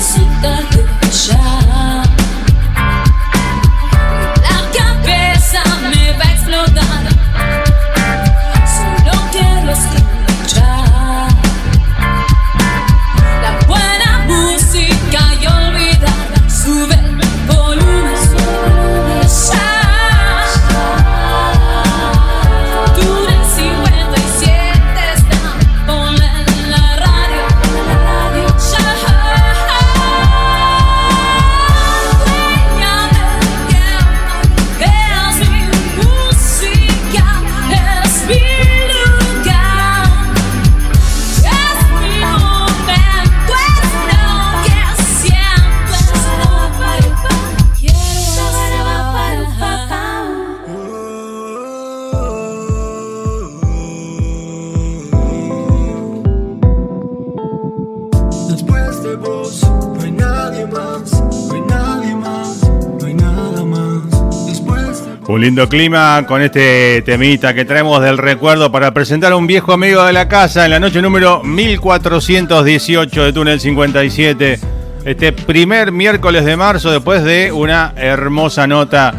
suit 0.00 0.24
the 0.40 0.56
hip. 0.70 1.79
Lindo 65.40 65.68
clima 65.70 66.26
con 66.28 66.42
este 66.42 67.00
temita 67.02 67.54
que 67.54 67.64
traemos 67.64 68.02
del 68.02 68.18
recuerdo 68.18 68.70
para 68.70 68.92
presentar 68.92 69.32
a 69.32 69.36
un 69.36 69.46
viejo 69.46 69.72
amigo 69.72 70.04
de 70.04 70.12
la 70.12 70.28
casa 70.28 70.66
en 70.66 70.70
la 70.70 70.78
noche 70.78 71.00
número 71.00 71.42
1418 71.42 73.24
de 73.24 73.32
Túnel 73.32 73.58
57. 73.58 74.60
Este 75.06 75.32
primer 75.32 75.92
miércoles 75.92 76.44
de 76.44 76.58
marzo, 76.58 76.90
después 76.90 77.24
de 77.24 77.52
una 77.52 77.94
hermosa 77.96 78.66
nota, 78.66 79.14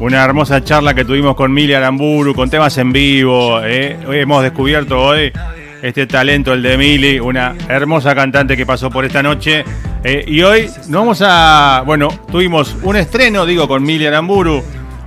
una 0.00 0.24
hermosa 0.24 0.64
charla 0.64 0.94
que 0.94 1.04
tuvimos 1.04 1.36
con 1.36 1.52
Mili 1.52 1.74
Aramburu, 1.74 2.34
con 2.34 2.50
temas 2.50 2.76
en 2.78 2.92
vivo. 2.92 3.60
Eh. 3.62 3.96
Hoy 4.08 4.18
hemos 4.18 4.42
descubierto 4.42 5.00
hoy 5.00 5.32
este 5.80 6.08
talento, 6.08 6.52
el 6.54 6.62
de 6.62 6.76
Mili, 6.76 7.20
una 7.20 7.54
hermosa 7.68 8.16
cantante 8.16 8.56
que 8.56 8.66
pasó 8.66 8.90
por 8.90 9.04
esta 9.04 9.22
noche. 9.22 9.64
Eh, 10.02 10.24
y 10.26 10.42
hoy 10.42 10.66
nos 10.88 11.02
vamos 11.02 11.22
a. 11.24 11.84
Bueno, 11.86 12.08
tuvimos 12.32 12.76
un 12.82 12.96
estreno, 12.96 13.46
digo, 13.46 13.68
con 13.68 13.84
Mili 13.84 14.06
Aramburu 14.06 14.64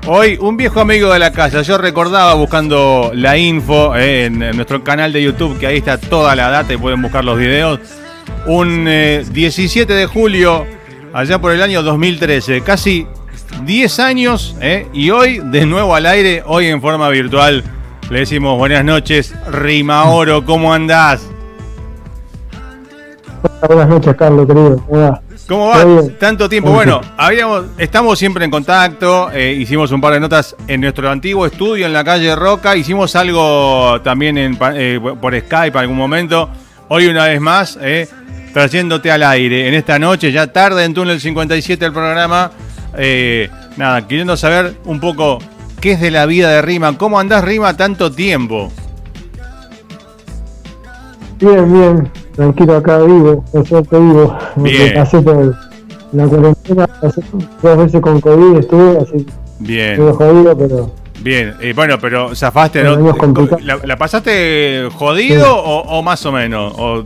Hoy 0.07 0.37
un 0.39 0.55
viejo 0.55 0.81
amigo 0.81 1.11
de 1.11 1.17
la 1.17 1.31
casa, 1.31 1.63
yo 1.63 1.79
recordaba 1.79 2.35
buscando 2.35 3.09
la 3.15 3.39
info 3.39 3.95
eh, 3.95 4.25
en, 4.25 4.37
nuestro 4.55 4.83
canal 4.83 5.11
de 5.11 5.23
YouTube, 5.23 5.57
que 5.57 5.65
ahí 5.65 5.77
está 5.77 5.97
toda 5.97 6.35
la 6.35 6.51
data 6.51 6.71
y 6.71 6.77
pueden 6.77 7.01
buscar 7.01 7.25
los 7.25 7.39
videos. 7.39 7.79
Un 8.45 8.85
17 8.85 9.91
eh, 9.91 9.95
de 9.95 10.05
julio, 10.05 10.67
allá 11.11 11.41
por 11.41 11.53
el 11.53 11.61
año 11.63 11.81
2013, 11.81 12.61
casi 12.61 13.07
10 13.65 13.99
años, 13.99 14.55
eh, 14.61 14.87
y 14.93 15.09
hoy 15.09 15.39
de 15.39 15.65
nuevo 15.65 15.95
al 15.95 16.05
aire, 16.05 16.43
hoy 16.45 16.67
en 16.67 16.81
forma 16.81 17.09
virtual. 17.09 17.63
Le 18.11 18.19
decimos 18.19 18.59
buenas 18.59 18.85
noches, 18.85 19.33
Rima 19.51 20.03
Oro, 20.11 20.45
¿cómo 20.45 20.71
andás? 20.71 21.27
Buenas 23.67 23.89
noches, 23.89 24.15
Carlos, 24.15 24.45
querido. 24.45 24.77
¿Cómo 24.87 25.24
va? 25.49 25.85
Tanto 26.19 26.49
tiempo. 26.49 26.71
Bueno, 26.71 27.01
habíamos, 27.17 27.65
estamos 27.77 28.17
siempre 28.17 28.45
en 28.45 28.51
contacto. 28.51 29.29
Eh, 29.31 29.55
hicimos 29.59 29.91
un 29.91 30.01
par 30.01 30.13
de 30.13 30.19
notas 30.19 30.55
en 30.67 30.81
nuestro 30.81 31.09
antiguo 31.09 31.45
estudio 31.45 31.85
en 31.85 31.93
la 31.93 32.03
calle 32.03 32.35
Roca. 32.35 32.75
Hicimos 32.75 33.15
algo 33.15 34.01
también 34.01 34.37
en, 34.37 34.57
eh, 34.73 34.99
por 35.21 35.39
Skype 35.39 35.77
algún 35.77 35.97
momento. 35.97 36.49
Hoy 36.87 37.07
una 37.07 37.25
vez 37.25 37.39
más, 37.39 37.77
eh, 37.81 38.07
trayéndote 38.53 39.11
al 39.11 39.23
aire. 39.23 39.67
En 39.67 39.73
esta 39.73 39.99
noche, 39.99 40.31
ya 40.31 40.47
tarde 40.47 40.83
en 40.83 40.93
Túnel 40.93 41.19
57 41.19 41.85
el 41.85 41.93
programa. 41.93 42.51
nada, 43.77 44.07
queriendo 44.07 44.37
saber 44.37 44.75
un 44.85 44.99
poco 44.99 45.39
qué 45.79 45.91
es 45.91 46.01
de 46.01 46.11
la 46.11 46.25
vida 46.25 46.49
de 46.49 46.61
Rima. 46.61 46.97
¿Cómo 46.97 47.19
andás 47.19 47.43
Rima 47.43 47.75
tanto 47.77 48.11
tiempo? 48.11 48.71
Bien, 51.39 51.71
bien 51.71 52.24
tranquilo 52.35 52.77
acá 52.77 52.99
vivo, 52.99 53.43
por 53.51 53.67
suerte 53.67 53.97
vivo. 53.99 54.37
Bien. 54.57 54.93
Pasé 54.93 55.21
por 55.21 55.55
la 56.11 56.27
cuarentena, 56.27 56.87
pasé 56.87 57.21
dos 57.61 57.77
veces 57.77 58.01
con 58.01 58.21
COVID, 58.21 58.57
estuve 58.57 58.97
así. 58.99 59.25
Bien. 59.59 59.91
Estuve 59.91 60.11
jodido, 60.13 60.57
pero. 60.57 60.91
Bien, 61.21 61.55
eh, 61.61 61.73
bueno, 61.75 61.97
pero 61.99 62.35
zafaste, 62.35 62.83
¿no? 62.83 62.97
¿La, 63.61 63.77
¿La, 63.83 63.97
pasaste 63.97 64.89
jodido 64.93 65.57
o, 65.57 65.81
o, 65.81 66.03
más 66.03 66.23
o 66.25 66.31
menos? 66.31 66.73
O, 66.77 67.03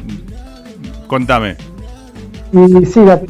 contame. 1.07 1.55
Y 2.51 2.85
sí, 2.85 2.99
la, 3.05 3.21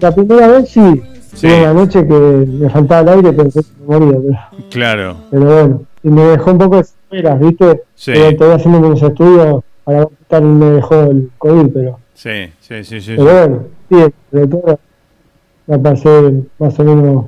la 0.00 0.14
primera 0.14 0.48
vez 0.48 0.68
sí. 0.68 1.02
Sí. 1.32 1.46
Una 1.46 1.74
noche 1.74 2.06
que 2.06 2.14
me 2.14 2.68
faltaba 2.70 3.12
el 3.12 3.18
aire, 3.18 3.32
pensé 3.32 3.60
que 3.60 3.68
me 3.86 3.98
moría. 3.98 4.48
Pero, 4.50 4.68
claro. 4.70 5.16
Pero 5.30 5.44
bueno, 5.44 5.82
y 6.02 6.08
me 6.08 6.22
dejó 6.22 6.50
un 6.50 6.58
poco 6.58 6.76
de 6.76 6.82
esperas, 6.82 7.40
¿viste? 7.40 7.82
Sí. 7.94 8.12
Pero 8.14 8.54
haciendo 8.54 8.78
unos 8.78 9.02
estudios 9.02 9.62
para 9.86 10.08
tal 10.26 10.42
me 10.42 10.66
dejó 10.66 11.02
el 11.02 11.30
COVID, 11.38 11.72
pero. 11.72 12.00
Sí, 12.12 12.50
sí, 12.60 12.82
sí, 12.82 13.00
sí. 13.00 13.14
Pero 13.16 13.24
bueno, 13.24 13.64
sí, 13.88 14.14
de 14.32 14.46
todo 14.48 14.80
la 15.68 15.78
pasé 15.78 16.32
más 16.58 16.78
o 16.80 16.84
menos. 16.84 17.26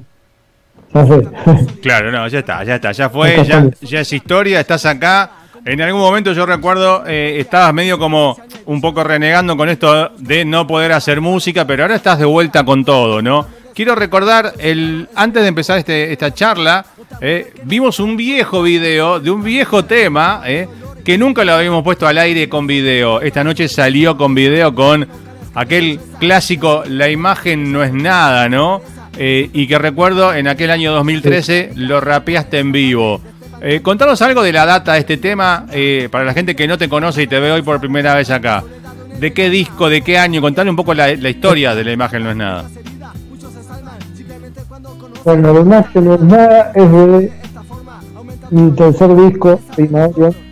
Ya 0.92 1.06
fue. 1.06 1.22
Claro, 1.82 2.10
no, 2.10 2.26
ya 2.26 2.40
está, 2.40 2.64
ya 2.64 2.74
está, 2.74 2.90
ya 2.90 3.08
fue, 3.08 3.44
ya, 3.44 3.70
ya 3.80 4.00
es 4.00 4.12
historia, 4.12 4.58
estás 4.58 4.84
acá. 4.86 5.30
En 5.64 5.80
algún 5.82 6.00
momento 6.00 6.32
yo 6.32 6.46
recuerdo, 6.46 7.04
eh, 7.06 7.36
estabas 7.38 7.72
medio 7.72 7.98
como 7.98 8.36
un 8.66 8.80
poco 8.80 9.04
renegando 9.04 9.56
con 9.56 9.68
esto 9.68 10.10
de 10.18 10.44
no 10.44 10.66
poder 10.66 10.92
hacer 10.92 11.20
música, 11.20 11.64
pero 11.64 11.84
ahora 11.84 11.94
estás 11.94 12.18
de 12.18 12.24
vuelta 12.24 12.64
con 12.64 12.84
todo, 12.84 13.22
¿no? 13.22 13.46
Quiero 13.74 13.94
recordar, 13.94 14.54
el, 14.58 15.08
antes 15.14 15.42
de 15.42 15.48
empezar 15.48 15.78
este, 15.78 16.10
esta 16.10 16.34
charla, 16.34 16.84
eh, 17.20 17.52
vimos 17.62 18.00
un 18.00 18.16
viejo 18.16 18.62
video 18.62 19.20
de 19.20 19.30
un 19.30 19.44
viejo 19.44 19.84
tema, 19.84 20.42
eh, 20.46 20.66
que 21.08 21.16
nunca 21.16 21.42
lo 21.42 21.54
habíamos 21.54 21.82
puesto 21.82 22.06
al 22.06 22.18
aire 22.18 22.50
con 22.50 22.66
video. 22.66 23.22
Esta 23.22 23.42
noche 23.42 23.66
salió 23.66 24.18
con 24.18 24.34
video 24.34 24.74
con 24.74 25.08
aquel 25.54 25.98
clásico 26.20 26.82
La 26.86 27.08
imagen 27.08 27.72
no 27.72 27.82
es 27.82 27.94
nada, 27.94 28.50
¿no? 28.50 28.82
Eh, 29.16 29.48
y 29.54 29.66
que 29.66 29.78
recuerdo 29.78 30.34
en 30.34 30.48
aquel 30.48 30.70
año 30.70 30.92
2013 30.92 31.70
lo 31.76 32.02
rapeaste 32.02 32.58
en 32.58 32.72
vivo. 32.72 33.22
Eh, 33.62 33.80
contanos 33.80 34.20
algo 34.20 34.42
de 34.42 34.52
la 34.52 34.66
data 34.66 34.92
de 34.92 34.98
este 34.98 35.16
tema 35.16 35.64
eh, 35.72 36.10
para 36.12 36.26
la 36.26 36.34
gente 36.34 36.54
que 36.54 36.68
no 36.68 36.76
te 36.76 36.90
conoce 36.90 37.22
y 37.22 37.26
te 37.26 37.40
ve 37.40 37.52
hoy 37.52 37.62
por 37.62 37.80
primera 37.80 38.14
vez 38.14 38.28
acá. 38.28 38.62
¿De 39.18 39.32
qué 39.32 39.48
disco, 39.48 39.88
de 39.88 40.02
qué 40.02 40.18
año? 40.18 40.42
Contale 40.42 40.68
un 40.68 40.76
poco 40.76 40.92
la, 40.92 41.10
historia 41.10 41.74
de 41.74 41.84
La 41.84 41.92
imagen 41.92 42.22
no 42.22 42.30
es 42.32 42.36
nada. 42.36 42.68
Bueno, 45.24 45.54
La 45.54 45.60
imagen 45.60 46.04
no 46.04 46.14
es 46.16 46.20
nada 46.20 46.72
es 46.74 46.92
de 46.92 47.32
mi 48.50 48.70
tercer 48.72 49.16
disco, 49.16 49.58
Primavera 49.74 50.47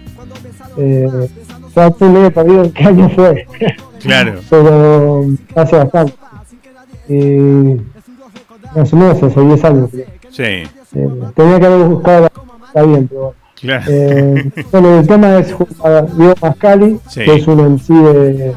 eh, 0.77 1.29
ya 1.75 1.91
perdido 1.91 2.65
en 2.65 2.73
qué 2.73 2.85
año 2.85 3.11
fue. 3.11 3.47
Claro. 4.01 4.41
Pero 4.51 5.27
hace 5.55 5.77
bastante. 5.77 6.15
Y 7.09 7.77
más 8.75 8.93
o 8.93 8.97
menos 8.97 9.23
hace 9.23 9.41
10 9.41 9.65
años. 9.65 9.91
Sí. 10.31 10.43
Eh, 10.43 10.69
tenía 11.35 11.61
que 11.61 11.67
haber 11.67 11.87
buscado, 11.89 12.29
está 12.67 12.83
bien, 12.83 13.09
pero 13.09 13.35
Claro. 13.61 13.85
Eh, 13.89 14.51
bueno, 14.71 15.01
el 15.01 15.07
tema 15.07 15.39
es 15.39 15.49
Diego 15.49 16.35
Mascali, 16.43 17.01
que 17.15 17.35
es 17.37 17.47
un 17.47 17.75
MC 17.75 17.89
de, 17.95 18.55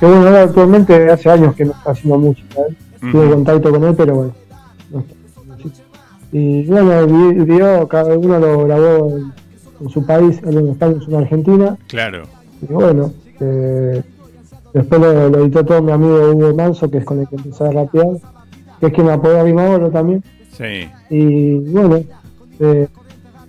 que 0.00 0.06
bueno, 0.06 0.36
actualmente 0.36 1.10
hace 1.10 1.30
años 1.30 1.54
que 1.54 1.64
no 1.64 1.72
está 1.72 1.92
haciendo 1.92 2.18
música, 2.18 2.60
¿eh? 2.60 2.76
tuve 3.10 3.30
contacto 3.30 3.70
con 3.70 3.84
él, 3.84 3.94
pero 3.96 4.14
bueno. 4.14 4.34
y 6.32 6.64
bueno, 6.66 6.92
el 7.00 7.44
video 7.44 7.88
cada 7.88 8.18
uno 8.18 8.38
lo 8.38 8.64
grabó 8.64 9.16
en, 9.16 9.32
en 9.84 9.90
su 9.90 10.04
país, 10.04 10.40
él 10.46 10.58
en 10.58 10.68
España 10.68 10.96
es 11.00 11.08
una 11.08 11.18
Argentina. 11.18 11.76
Claro. 11.88 12.22
Y 12.62 12.72
bueno, 12.72 13.12
eh, 13.40 14.02
después 14.72 15.00
lo, 15.00 15.40
editó 15.40 15.64
todo 15.64 15.82
mi 15.82 15.92
amigo 15.92 16.30
Hugo 16.30 16.54
Manso, 16.54 16.90
que 16.90 16.98
es 16.98 17.04
con 17.04 17.20
el 17.20 17.28
que 17.28 17.36
empecé 17.36 17.64
a 17.64 17.70
rapear, 17.70 18.16
que 18.80 18.86
es 18.86 18.92
quien 18.92 19.06
me 19.06 19.12
apoyó 19.12 19.40
a 19.40 19.44
mi 19.44 19.52
madre 19.52 19.90
también. 19.90 20.24
Sí. 20.52 20.88
Y 21.10 21.56
bueno, 21.70 22.02
eh, 22.60 22.88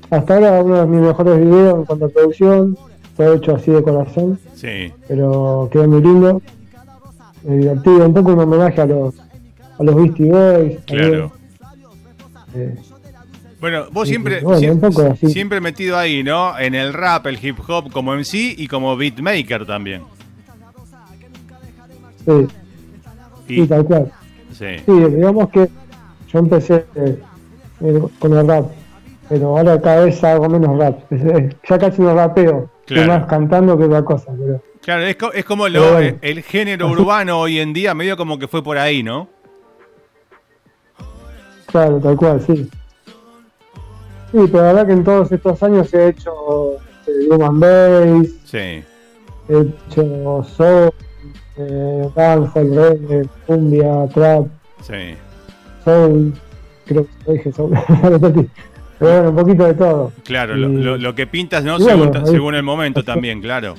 hasta 0.09 0.35
ahora 0.35 0.61
uno 0.61 0.81
de 0.81 0.87
mis 0.87 1.01
mejores 1.01 1.39
videos 1.39 1.79
en 1.79 1.85
cuanto 1.85 2.05
a 2.05 2.09
producción, 2.09 2.77
fue 3.15 3.33
hecho 3.35 3.55
así 3.55 3.71
de 3.71 3.81
corazón. 3.81 4.37
Sí. 4.55 4.91
Pero 5.07 5.69
quedó 5.71 5.87
muy 5.87 6.01
lindo, 6.01 6.41
muy 7.43 7.57
divertido, 7.59 8.05
un 8.07 8.13
poco 8.13 8.33
un 8.33 8.39
homenaje 8.39 8.81
a 8.81 8.85
los, 8.85 9.15
a 9.79 9.83
los 9.83 9.95
Beastie 9.95 10.29
Boys. 10.29 10.79
Claro. 10.85 11.31
Eh, 12.55 12.75
bueno, 13.59 13.85
vos 13.91 14.07
siempre, 14.07 14.41
siempre, 15.27 15.61
metido 15.61 15.97
ahí, 15.97 16.23
¿no? 16.23 16.57
En 16.59 16.75
el 16.75 16.93
rap, 16.93 17.25
el 17.27 17.43
hip 17.43 17.57
hop 17.67 17.91
como 17.91 18.13
MC 18.13 18.33
y 18.57 18.67
como 18.67 18.95
beatmaker 18.97 19.65
también. 19.65 20.03
Sí. 22.25 22.47
Sí, 23.47 23.67
tal 23.67 23.85
cual. 23.85 24.11
Sí. 24.51 24.65
Sí, 24.85 24.91
digamos 24.91 25.49
que 25.49 25.69
yo 26.31 26.39
empecé 26.39 26.85
eh, 26.95 27.19
eh, 27.81 28.01
con 28.19 28.33
el 28.33 28.47
rap, 28.47 28.65
pero 29.29 29.57
ahora 29.57 29.79
cada 29.81 30.05
vez 30.05 30.23
hago 30.23 30.49
menos 30.49 30.77
rap. 30.77 30.99
Ya 31.69 31.77
casi 31.77 32.01
no 32.01 32.13
rapeo, 32.15 32.69
Claro. 32.85 33.07
más 33.07 33.25
cantando 33.27 33.77
que 33.77 33.83
otra 33.85 34.03
cosa. 34.03 34.31
Pero, 34.37 34.61
Claro, 34.81 35.03
es, 35.03 35.15
co- 35.15 35.33
es 35.33 35.45
como 35.45 35.63
Pero 35.65 35.79
lo, 35.85 35.91
bueno. 35.93 36.17
el 36.21 36.43
género 36.43 36.87
urbano 36.89 37.39
hoy 37.39 37.59
en 37.59 37.73
día, 37.73 37.93
medio 37.95 38.15
como 38.17 38.37
que 38.37 38.47
fue 38.47 38.63
por 38.63 38.77
ahí, 38.77 39.01
¿no? 39.03 39.27
claro, 41.67 41.99
tal 41.99 42.15
cual, 42.15 42.41
sí. 42.45 42.69
Sí, 44.35 44.41
pero 44.51 44.63
la 44.63 44.73
verdad 44.73 44.87
que 44.87 44.93
en 44.93 45.03
todos 45.05 45.31
estos 45.31 45.63
años 45.63 45.93
he 45.93 46.09
hecho 46.09 46.33
drum 47.29 47.41
and 47.41 47.59
bass, 47.61 48.27
Sí. 48.43 48.57
he 48.57 48.83
hecho 49.49 50.43
soul, 50.57 50.91
eh, 51.55 52.09
dancehall, 52.13 52.75
reggae, 52.75 53.29
cumbia, 53.47 54.07
trap, 54.13 54.47
Sí. 54.81 55.15
soul, 55.85 56.33
creo 56.85 57.07
que 57.25 57.31
dije 57.31 57.51
soul, 57.53 57.71
pero 58.99 59.11
bueno, 59.13 59.29
un 59.29 59.35
poquito 59.37 59.65
de 59.67 59.73
todo. 59.75 60.11
Claro, 60.25 60.55
lo, 60.57 60.69
Y- 60.69 60.83
lo- 60.83 60.97
lo 60.97 61.15
que 61.15 61.27
pintas, 61.27 61.63
¿no? 61.63 61.77
bueno, 61.79 62.03
según, 62.03 62.17
ahí- 62.17 62.25
según 62.31 62.55
el 62.55 62.63
momento 62.63 63.03
también, 63.05 63.39
claro. 63.41 63.75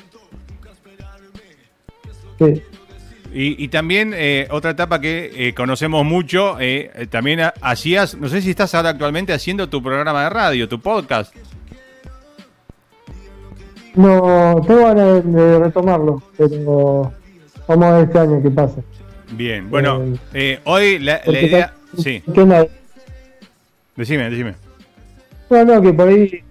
Sí. 2.39 2.63
Y, 3.39 3.63
y 3.63 3.69
también 3.69 4.13
eh, 4.17 4.49
otra 4.51 4.71
etapa 4.71 4.99
que 4.99 5.31
eh, 5.37 5.53
conocemos 5.53 6.07
mucho, 6.07 6.57
eh, 6.59 7.07
también 7.11 7.41
ha- 7.41 7.53
hacías, 7.61 8.15
no 8.17 8.31
sé 8.31 8.41
si 8.41 8.49
estás 8.49 8.75
ahora 8.75 8.89
actualmente 8.89 9.35
haciendo 9.35 9.69
tu 9.69 9.83
programa 9.83 10.23
de 10.25 10.31
radio, 10.31 10.67
tu 10.69 10.81
podcast. 10.81 11.35
No, 13.95 14.61
tengo 14.67 14.81
ganas 14.87 15.33
de, 15.33 15.59
retomarlo, 15.59 16.23
pero 16.37 17.13
vamos 17.69 17.85
a 17.85 17.93
ver 17.99 18.05
este 18.05 18.19
año 18.19 18.43
qué 18.43 18.51
pasa. 18.51 18.81
Bien, 19.33 19.69
bueno, 19.71 20.03
Eh, 20.03 20.17
eh, 20.35 20.61
hoy 20.65 20.99
la, 20.99 21.21
idea... 21.27 21.45
está- 21.45 21.73
Sí, 22.03 22.23
decime, 23.97 24.29
decime. 24.31 24.55
No, 25.51 25.65
no, 25.65 25.81
que 25.83 25.93
por 25.93 26.09
ahí 26.09 26.43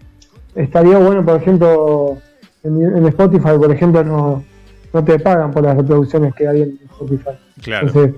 estaría 0.55 0.97
bueno, 0.97 1.23
por 1.25 1.39
ejemplo, 1.41 2.17
en, 2.63 2.81
en 2.97 3.05
Spotify, 3.07 3.57
por 3.57 3.71
ejemplo, 3.71 4.03
no, 4.03 4.43
no 4.95 5.03
te 5.03 5.19
pagan 5.19 5.51
por 5.51 5.62
las 5.63 5.75
reproducciones 5.75 6.33
que 6.33 6.47
hay 6.47 6.62
en 6.62 6.80
Spotify. 6.89 7.31
Claro, 7.62 7.88
Entonces, 7.88 8.15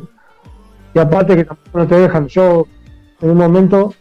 y 0.94 1.00
aparte 1.00 1.35
que 1.35 1.44
tampoco 1.45 1.77
no 1.79 1.88
te 1.88 1.95
dejan, 2.00 2.27
yo 2.27 2.68
en 3.21 3.29
un 3.31 3.38
momento 3.38 3.94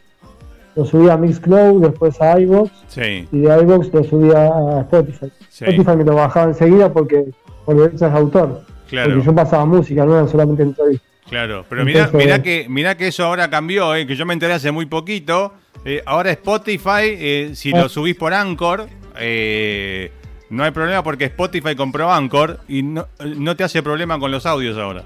lo 0.75 0.85
subí 0.85 1.09
a 1.09 1.17
Mixcloud, 1.17 1.81
después 1.83 2.21
a 2.21 2.39
iVoox, 2.39 2.71
sí, 2.89 3.27
y 3.33 3.39
de 3.39 3.61
iVoox 3.63 3.93
lo 3.95 4.05
subí 4.05 4.31
a 4.35 4.81
Spotify. 4.83 5.33
sí, 5.49 5.65
Spotify 5.65 5.97
me 5.97 6.05
lo 6.05 6.15
bajaba 6.17 6.49
enseguida 6.49 6.93
porque 6.93 7.25
por 7.65 7.77
derechos 7.77 8.01
de 8.01 8.07
autor. 8.19 8.63
claro. 8.91 9.11
Porque 9.15 9.25
yo 9.27 9.35
pasaba 9.35 9.65
música, 9.65 10.05
no 10.05 10.19
era 10.19 10.29
solamente 10.29 10.63
entrevistas. 10.63 11.09
Claro, 11.31 11.65
pero 11.69 11.83
Entonces- 11.83 12.15
mirá 12.15 12.43
que, 12.43 12.67
mirá 12.69 12.97
que 12.97 13.09
eso 13.09 13.25
ahora 13.25 13.49
cambió, 13.51 13.95
eh, 13.95 14.07
que 14.07 14.15
yo 14.15 14.27
me 14.27 14.35
enteré 14.35 14.53
hace 14.53 14.71
muy 14.71 14.85
poquito. 14.87 15.55
Eh, 15.85 16.03
ahora 16.05 16.31
Spotify, 16.33 17.05
eh, 17.05 17.51
si 17.55 17.73
Ah. 17.75 17.81
lo 17.83 17.89
subís 17.89 18.15
por 18.17 18.33
Anchor, 18.35 18.87
eh, 19.19 20.13
no 20.51 20.65
hay 20.65 20.71
problema 20.71 21.03
porque 21.03 21.25
Spotify 21.25 21.75
compró 21.75 22.13
Anchor 22.13 22.61
y 22.69 22.83
no, 22.83 23.07
no 23.37 23.57
te 23.57 23.65
hace 23.65 23.83
problema 23.83 24.19
con 24.19 24.31
los 24.31 24.47
audios 24.47 24.79
ahora. 24.79 25.05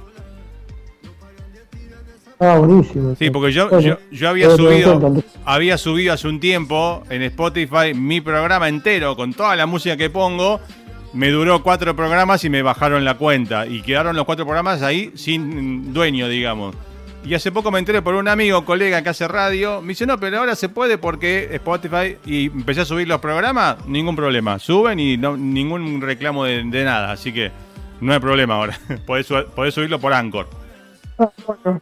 Ah, 2.39 2.57
buenísimo. 2.57 3.15
Sí, 3.19 3.31
porque 3.31 3.53
yo, 3.53 3.69
Bueno, 3.69 3.87
yo, 3.87 3.99
yo 4.11 4.29
había 4.29 4.57
subido 4.57 5.23
había 5.45 5.77
subido 5.77 6.15
hace 6.15 6.27
un 6.27 6.41
tiempo 6.41 7.03
en 7.11 7.23
Spotify 7.23 7.93
mi 7.95 8.23
programa 8.23 8.67
entero 8.69 9.15
con 9.15 9.35
toda 9.35 9.55
la 9.57 9.67
música 9.67 9.97
que 9.97 10.09
pongo. 10.09 10.59
Me 11.13 11.29
duró 11.31 11.63
cuatro 11.63 11.95
programas 11.95 12.45
y 12.45 12.51
me 12.51 12.63
bajaron 12.63 13.05
la 13.05 13.19
cuenta. 13.19 13.67
Y 13.67 13.83
quedaron 13.83 14.17
los 14.17 14.25
cuatro 14.25 14.47
programas 14.47 14.81
ahí 14.81 15.11
sin 15.17 15.93
dueño, 15.93 16.29
digamos. 16.29 16.75
Y 17.23 17.35
hace 17.35 17.53
poco 17.53 17.71
me 17.71 17.79
enteré 17.79 18.01
por 18.01 18.15
un 18.15 18.29
amigo, 18.29 18.65
colega 18.65 19.03
que 19.03 19.11
hace 19.11 19.29
radio. 19.29 19.83
Me 19.83 19.89
dice, 19.89 20.07
no, 20.07 20.19
pero 20.19 20.39
ahora 20.39 20.55
se 20.57 20.69
puede 20.71 20.97
porque 20.97 21.49
Spotify. 21.53 22.17
Y 22.25 22.47
empecé 22.47 22.81
a 22.81 22.85
subir 22.87 23.07
los 23.07 23.21
programas, 23.21 23.77
ningún 23.87 24.17
problema. 24.17 24.59
Suben 24.59 24.99
y 24.99 25.17
no, 25.19 25.37
ningún 25.37 26.01
reclamo 26.01 26.45
de, 26.45 26.65
de 26.65 26.85
nada. 26.85 27.13
Así 27.13 27.33
que 27.33 27.51
no 28.01 28.13
hay 28.15 28.21
problema 28.21 28.55
ahora. 28.55 28.79
podés, 29.07 29.27
podés 29.55 29.75
subirlo 29.75 29.99
por 30.01 30.13
Anchor. 30.15 30.49
Ah, 31.19 31.29
bueno. 31.47 31.81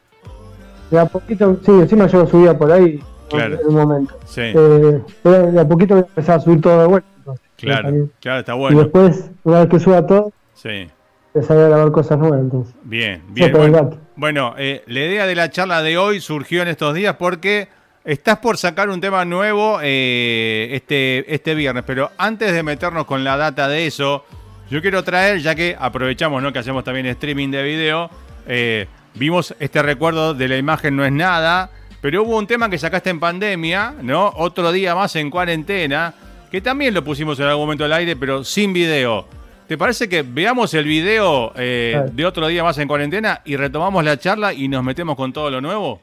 De 0.90 0.98
a 0.98 1.04
poquito, 1.06 1.56
sí, 1.64 1.70
encima 1.70 2.06
yo 2.08 2.18
lo 2.20 2.26
subía 2.26 2.56
por 2.56 2.72
ahí 2.72 2.98
Claro. 3.28 3.60
en 3.60 3.66
un 3.68 3.74
momento. 3.74 4.18
Sí, 4.26 4.40
Eh, 4.42 5.00
pero 5.22 5.52
de 5.52 5.60
a 5.60 5.68
poquito 5.68 5.94
voy 5.94 6.02
a 6.02 6.06
empezar 6.06 6.36
a 6.38 6.40
subir 6.40 6.60
todo 6.62 6.80
de 6.80 6.86
vuelta. 6.88 7.08
entonces, 7.18 7.44
claro, 7.56 8.08
claro, 8.20 8.40
está 8.40 8.54
Y 8.54 8.58
bueno. 8.58 8.78
después, 8.82 9.30
una 9.44 9.60
vez 9.60 9.68
que 9.68 9.78
suba 9.78 10.04
todo, 10.06 10.32
Sí. 10.54 10.88
Empezaré 11.38 11.64
a 11.64 11.68
grabar 11.68 11.92
cosas 11.92 12.18
nuevas. 12.18 12.40
Entonces. 12.40 12.74
Bien, 12.82 13.22
bien. 13.28 13.52
bueno, 14.16 14.54
eh, 14.58 14.82
la 14.86 15.00
idea 15.00 15.26
de 15.26 15.34
la 15.34 15.50
charla 15.50 15.82
de 15.82 15.96
hoy 15.96 16.20
surgió 16.20 16.62
en 16.62 16.68
estos 16.68 16.94
días 16.94 17.16
porque 17.16 17.68
estás 18.04 18.38
por 18.38 18.56
sacar 18.56 18.88
un 18.88 19.00
tema 19.00 19.24
nuevo 19.24 19.78
eh, 19.82 20.68
este, 20.72 21.32
este 21.34 21.54
viernes, 21.54 21.84
pero 21.86 22.10
antes 22.18 22.52
de 22.52 22.62
meternos 22.62 23.04
con 23.04 23.22
la 23.22 23.36
data 23.36 23.68
de 23.68 23.86
eso, 23.86 24.24
yo 24.70 24.80
quiero 24.80 25.04
traer, 25.04 25.40
ya 25.40 25.54
que 25.54 25.76
aprovechamos 25.78 26.42
¿no? 26.42 26.52
que 26.52 26.58
hacemos 26.58 26.84
también 26.84 27.06
streaming 27.06 27.50
de 27.50 27.62
video, 27.62 28.10
eh, 28.46 28.86
vimos 29.14 29.54
este 29.60 29.82
recuerdo 29.82 30.34
de 30.34 30.48
la 30.48 30.56
imagen 30.56 30.96
no 30.96 31.04
es 31.04 31.12
nada, 31.12 31.70
pero 32.00 32.22
hubo 32.22 32.38
un 32.38 32.46
tema 32.46 32.70
que 32.70 32.78
sacaste 32.78 33.10
en 33.10 33.20
pandemia, 33.20 33.94
¿no? 34.02 34.32
Otro 34.36 34.70
día 34.72 34.94
más 34.94 35.16
en 35.16 35.30
cuarentena, 35.30 36.14
que 36.50 36.60
también 36.60 36.94
lo 36.94 37.02
pusimos 37.02 37.38
en 37.40 37.46
algún 37.46 37.64
momento 37.64 37.84
al 37.84 37.92
aire, 37.92 38.14
pero 38.14 38.44
sin 38.44 38.72
video. 38.72 39.26
¿Te 39.68 39.76
parece 39.76 40.08
que 40.08 40.22
veamos 40.22 40.72
el 40.72 40.86
video 40.86 41.52
eh, 41.54 42.02
de 42.10 42.24
otro 42.24 42.46
día 42.46 42.64
más 42.64 42.78
en 42.78 42.88
cuarentena 42.88 43.42
y 43.44 43.56
retomamos 43.56 44.02
la 44.02 44.18
charla 44.18 44.54
y 44.54 44.66
nos 44.66 44.82
metemos 44.82 45.14
con 45.14 45.30
todo 45.30 45.50
lo 45.50 45.60
nuevo? 45.60 46.00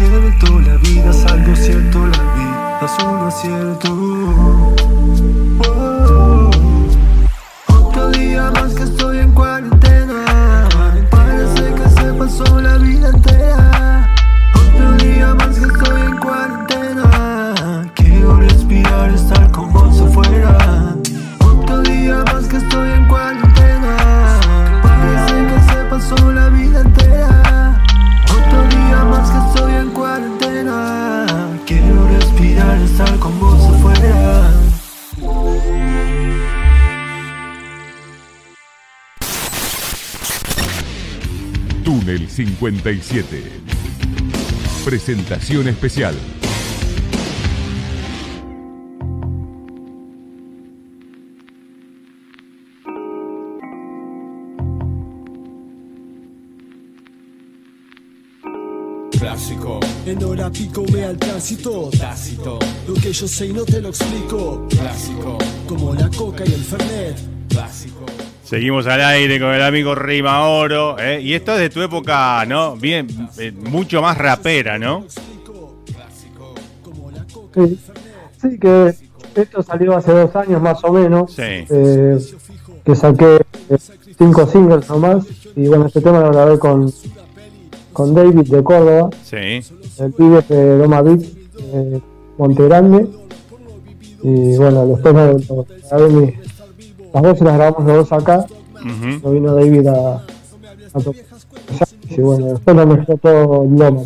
Me 0.00 0.20
desconcierto, 0.20 0.60
la 0.60 0.76
vida 0.76 1.10
es 1.10 1.24
algo 1.24 1.56
cierto, 1.56 2.06
la 2.06 2.34
vida 2.34 2.80
es 2.84 3.04
un 3.04 3.26
acierto. 3.26 4.55
Túnel 41.86 42.28
57. 42.28 43.44
Presentación 44.84 45.68
especial. 45.68 46.16
Clásico, 59.12 59.78
En 60.06 60.24
hora 60.24 60.50
pico 60.50 60.84
me 60.92 61.04
al 61.04 61.16
tránsito 61.16 61.90
tácito, 61.96 62.58
Lo 62.88 62.94
que 62.94 63.12
yo 63.12 63.28
sé 63.28 63.46
y 63.46 63.52
no 63.52 63.64
te 63.64 63.80
lo 63.80 63.90
explico 63.90 64.66
clásico, 64.68 65.38
Como 65.68 65.94
la 65.94 66.10
coca 66.10 66.42
y 66.44 66.52
el 66.52 66.64
fernet 66.64 67.16
clásico. 67.48 68.05
Seguimos 68.46 68.86
al 68.86 69.00
aire 69.02 69.40
con 69.40 69.48
el 69.52 69.62
amigo 69.62 69.94
Rima 69.96 70.46
Oro. 70.48 70.96
¿eh? 71.00 71.20
Y 71.20 71.34
esto 71.34 71.52
es 71.54 71.58
de 71.60 71.70
tu 71.70 71.82
época, 71.82 72.44
¿no? 72.46 72.76
Bien, 72.76 73.06
eh, 73.38 73.50
mucho 73.52 74.00
más 74.00 74.16
rapera, 74.16 74.78
¿no? 74.78 75.04
Sí, 77.54 77.78
sí, 78.40 78.58
que 78.58 78.94
esto 79.34 79.62
salió 79.62 79.96
hace 79.96 80.12
dos 80.12 80.34
años 80.36 80.60
más 80.62 80.82
o 80.84 80.92
menos. 80.92 81.32
Sí. 81.32 81.42
eh, 81.42 82.18
que 82.84 82.94
saqué 82.94 83.38
eh, 83.68 83.76
cinco 84.16 84.46
singles 84.46 84.88
nomás. 84.88 85.24
Y 85.56 85.66
bueno, 85.66 85.86
este 85.86 86.00
tema 86.00 86.20
lo 86.20 86.30
grabé 86.30 86.58
con, 86.58 86.92
con 87.92 88.14
David 88.14 88.48
de 88.48 88.62
Córdoba, 88.62 89.10
Sí. 89.24 89.60
el 89.98 90.12
pibe 90.16 90.42
de 90.48 90.78
Loma 90.78 91.02
Beach, 91.02 91.26
eh, 91.72 92.00
Monte 92.38 92.62
Grande. 92.64 93.06
Y 94.22 94.56
bueno, 94.56 94.86
después 94.86 95.14
lo 95.48 95.66
grabé 95.90 96.08
mi- 96.10 96.34
las 97.12 97.22
voces 97.22 97.42
las 97.42 97.54
grabamos 97.56 97.84
los 97.86 97.96
dos 98.08 98.12
acá. 98.12 98.46
Ujú. 98.74 99.20
No 99.22 99.30
vino 99.30 99.54
David 99.54 99.86
a, 99.88 100.16
a 100.94 101.00
tocar. 101.00 101.22
Y 102.08 102.20
bueno, 102.20 102.46
después 102.46 102.76
lo 102.76 102.86
mezcló 102.86 103.16
todo 103.16 103.64
Loma. 103.68 104.02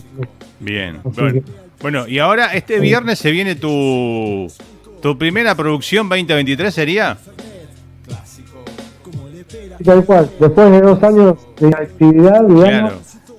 Bien. 0.61 0.99
Bueno. 1.05 1.33
que- 1.33 1.43
Bueno, 1.83 2.07
y 2.09 2.19
ahora 2.19 2.55
este 2.55 2.79
viernes 2.81 3.19
se 3.19 3.31
viene 3.31 3.55
tu 3.55 4.47
tu 5.01 5.17
primera 5.17 5.55
producción 5.55 6.09
2023 6.09 6.75
sería. 6.75 7.17
Y 9.79 9.85
tal 9.85 10.05
cual, 10.05 10.31
después 10.39 10.71
de 10.71 10.81
dos 10.81 11.03
años 11.03 11.35
de 11.59 11.69
actividad, 11.69 12.43
digamos, 12.45 12.61
Claro. 12.93 12.99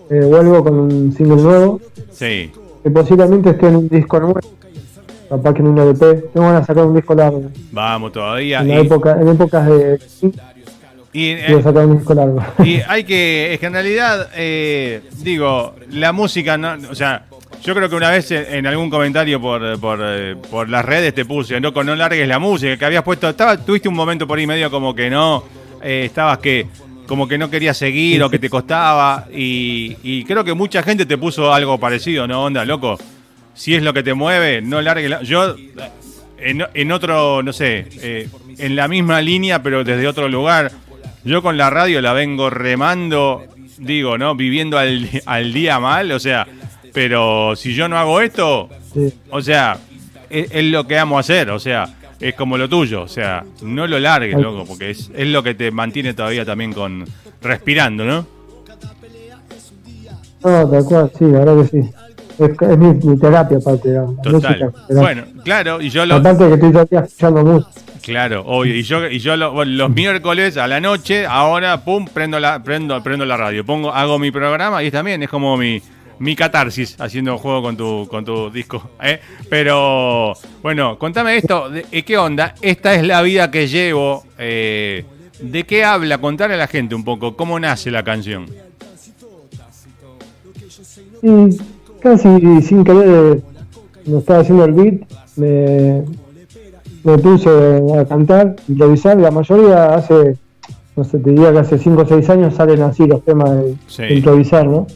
eh, 0.09 0.25
vuelvo 0.25 0.63
con 0.63 0.79
un 0.79 1.13
single 1.15 1.41
nuevo, 1.41 1.81
Sí. 2.11 2.51
que 2.83 2.89
posiblemente 2.91 3.51
esté 3.51 3.67
en 3.67 3.75
un 3.75 3.87
disco 3.89 4.19
nuevo, 4.19 4.39
capaz 5.31 5.53
que 5.53 5.61
en 5.61 5.67
un 5.67 5.77
LP. 5.77 6.29
Tengo 6.33 6.47
ganas 6.47 6.61
de 6.61 6.65
sacar 6.67 6.85
un 6.85 6.95
disco 6.95 7.15
largo. 7.15 7.43
Vamos 7.71 8.11
todavía. 8.11 8.59
En, 8.59 8.69
Y, 8.69 8.73
época, 8.73 9.17
en 9.19 9.27
épocas 9.29 9.65
de... 9.65 9.99
y, 11.13 11.29
eh, 11.29 11.61
sacar 11.63 11.85
un 11.85 11.97
disco 11.97 12.13
largo. 12.13 12.43
y 12.63 12.81
hay 12.87 13.05
que, 13.05 13.53
es 13.53 13.59
que 13.59 13.65
en 13.65 13.73
realidad, 13.73 14.29
eh, 14.35 15.01
digo, 15.23 15.73
la 15.91 16.11
música, 16.11 16.57
no, 16.57 16.75
o 16.89 16.95
sea, 16.95 17.23
yo 17.63 17.73
creo 17.73 17.89
que 17.89 17.95
una 17.95 18.09
vez 18.09 18.29
en, 18.31 18.67
algún 18.67 18.89
comentario 18.89 19.39
por, 19.39 19.79
por, 19.79 19.99
eh, 20.01 20.35
por 20.49 20.67
las 20.67 20.83
redes 20.83 21.13
te 21.13 21.23
puse, 21.23 21.61
no, 21.61 21.71
no 21.71 21.95
largues 21.95 22.27
la 22.27 22.39
música, 22.39 22.75
que 22.75 22.85
habías 22.85 23.03
puesto, 23.03 23.29
estaba, 23.29 23.55
tuviste 23.55 23.87
un 23.87 23.95
momento 23.95 24.27
por 24.27 24.37
ahí 24.37 24.45
medio 24.47 24.69
como 24.69 24.93
que 24.93 25.09
no, 25.09 25.43
eh, 25.81 26.03
estabas 26.05 26.39
que, 26.39 26.67
como 27.07 27.25
que 27.27 27.37
no 27.37 27.49
querías 27.49 27.77
seguir 27.77 28.21
o 28.21 28.29
que 28.29 28.39
te 28.39 28.49
costaba, 28.49 29.27
y, 29.33 29.95
y 30.03 30.25
creo 30.25 30.43
que 30.43 30.53
mucha 30.53 30.83
gente 30.83 31.05
te 31.05 31.17
puso 31.17 31.53
algo 31.53 31.77
parecido, 31.77 32.27
¿no? 32.27 32.43
Onda, 32.43 32.65
loco, 32.65 32.97
si 33.53 33.75
es 33.75 33.83
lo 33.83 33.93
que 33.93 34.03
te 34.03 34.13
mueve, 34.13 34.61
no 34.61 34.81
largues 34.81 35.09
la... 35.09 35.21
Yo, 35.21 35.55
en, 36.37 36.63
en 36.73 36.91
otro, 36.91 37.43
no 37.43 37.53
sé, 37.53 37.87
eh, 38.01 38.27
en 38.57 38.75
la 38.75 38.87
misma 38.87 39.21
línea, 39.21 39.61
pero 39.61 39.83
desde 39.83 40.07
otro 40.07 40.27
lugar. 40.27 40.71
Yo 41.23 41.43
con 41.43 41.55
la 41.55 41.69
radio 41.69 42.01
la 42.01 42.13
vengo 42.13 42.49
remando, 42.49 43.45
digo, 43.77 44.17
¿no? 44.17 44.33
Viviendo 44.35 44.79
al, 44.79 45.07
al 45.25 45.53
día 45.53 45.79
mal, 45.79 46.11
o 46.11 46.19
sea, 46.19 46.47
pero 46.93 47.55
si 47.55 47.73
yo 47.75 47.87
no 47.87 47.97
hago 47.97 48.21
esto, 48.21 48.69
Sí. 48.93 49.13
o 49.29 49.41
sea, 49.41 49.77
es, 50.29 50.49
es 50.51 50.65
lo 50.65 50.85
que 50.87 50.97
amo 50.97 51.17
hacer, 51.19 51.49
o 51.51 51.59
sea, 51.59 51.87
es 52.19 52.33
como 52.33 52.57
lo 52.57 52.67
tuyo, 52.67 53.03
o 53.03 53.07
sea, 53.07 53.45
no 53.61 53.85
lo 53.87 53.99
largues, 53.99 54.35
loco, 54.37 54.65
porque 54.65 54.89
es, 54.89 55.09
es 55.15 55.27
lo 55.27 55.43
que 55.43 55.53
te 55.53 55.71
mantiene 55.71 56.13
todavía 56.13 56.43
también 56.43 56.73
con 56.73 57.05
respirando, 57.41 58.03
¿no? 58.03 58.27
No, 60.43 60.67
tal 60.69 60.83
cual, 60.85 61.11
sí, 61.17 61.25
verdad 61.25 61.61
que 61.61 61.67
sí. 61.83 61.89
Es, 62.45 62.51
es 62.69 62.77
mi, 62.77 62.93
mi 62.93 63.17
terapia 63.19 63.57
aparte, 63.57 63.89
digamos. 63.89 64.15
la 64.17 64.31
Total. 64.31 64.73
Bueno, 64.89 65.23
claro, 65.43 65.81
y 65.81 65.89
yo 65.89 66.05
lo, 66.05 66.15
Aparte 66.15 66.47
que 66.47 66.53
estoy 66.55 66.71
día 66.71 66.99
escuchando 67.01 67.43
música. 67.43 67.71
Claro, 68.01 68.43
obvio. 68.47 68.75
Y 68.75 68.81
yo, 68.83 69.07
y 69.07 69.19
yo 69.19 69.37
lo- 69.37 69.51
bueno, 69.53 69.71
los 69.73 69.89
miércoles 69.91 70.57
a 70.57 70.67
la 70.67 70.79
noche, 70.79 71.25
ahora, 71.27 71.83
pum, 71.83 72.05
prendo 72.11 72.39
la, 72.39 72.63
prendo, 72.63 73.01
prendo 73.03 73.25
la 73.25 73.37
radio. 73.37 73.63
Pongo, 73.65 73.91
hago 73.93 74.17
mi 74.17 74.31
programa 74.31 74.81
y 74.83 74.89
también 74.89 75.21
es 75.21 75.29
como 75.29 75.55
mi, 75.55 75.79
mi 76.17 76.35
catarsis 76.35 76.99
haciendo 76.99 77.37
juego 77.37 77.61
con 77.61 77.77
tu, 77.77 78.07
con 78.09 78.25
tu 78.25 78.49
disco. 78.49 78.89
¿eh? 79.03 79.19
Pero, 79.49 80.33
bueno, 80.63 80.97
contame 80.97 81.35
esto, 81.37 81.69
de- 81.69 81.85
eh, 81.91 82.01
¿qué 82.03 82.17
onda? 82.17 82.55
Esta 82.61 82.95
es 82.95 83.05
la 83.05 83.21
vida 83.21 83.51
que 83.51 83.67
llevo. 83.67 84.23
eh, 84.39 85.05
¿De 85.39 85.63
qué 85.63 85.83
habla? 85.83 86.17
Contarle 86.19 86.55
a 86.55 86.57
la 86.57 86.67
gente 86.67 86.95
un 86.95 87.03
poco, 87.03 87.35
¿cómo 87.35 87.59
nace 87.59 87.91
la 87.91 88.03
canción? 88.03 88.45
Y 91.23 91.57
casi 92.01 92.61
sin 92.61 92.83
querer, 92.83 93.41
me 94.05 94.17
estaba 94.17 94.39
haciendo 94.39 94.65
el 94.65 94.73
beat, 94.73 95.01
me, 95.37 96.03
me 97.03 97.17
puse 97.17 97.49
a 97.97 98.05
cantar, 98.05 98.55
improvisar. 98.67 99.17
La 99.17 99.31
mayoría 99.31 99.95
hace, 99.95 100.37
no 100.95 101.03
sé, 101.03 101.19
te 101.19 101.29
diría 101.29 101.51
que 101.51 101.59
hace 101.59 101.77
5 101.77 102.01
o 102.01 102.05
6 102.05 102.29
años 102.29 102.55
salen 102.55 102.81
así 102.81 103.05
los 103.07 103.23
temas 103.23 103.51
de, 103.51 103.75
Sí. 103.87 104.03
de 104.03 104.15
improvisar, 104.15 104.67
¿no? 104.67 104.87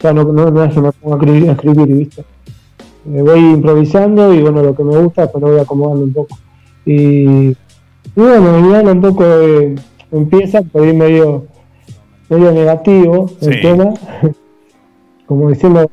Ya 0.00 0.12
no, 0.12 0.24
no, 0.24 0.50
no 0.50 0.64
es 0.64 0.74
que 0.74 0.80
me 0.80 0.92
pongo 0.92 1.14
a 1.14 1.18
escribir, 1.18 1.48
a 1.48 1.52
escribir, 1.52 1.86
¿viste? 1.86 2.24
Me 3.04 3.22
voy 3.22 3.38
improvisando 3.38 4.34
y 4.34 4.42
bueno, 4.42 4.62
lo 4.62 4.74
que 4.74 4.82
me 4.84 4.96
gusta, 4.98 5.30
pues 5.30 5.42
lo 5.42 5.50
voy 5.50 5.60
acomodando 5.60 6.04
un 6.04 6.12
poco. 6.12 6.36
Y, 6.84 7.50
y 7.50 7.56
bueno, 8.14 8.74
habla 8.76 8.92
un 8.92 9.00
poco 9.00 9.24
de, 9.24 9.76
empieza 10.12 10.62
por 10.62 10.82
ahí 10.82 10.92
medio, 10.92 11.44
medio 12.28 12.52
negativo 12.52 13.30
el 13.40 13.60
tema, 13.60 13.94
como 15.26 15.48
diciendo, 15.50 15.90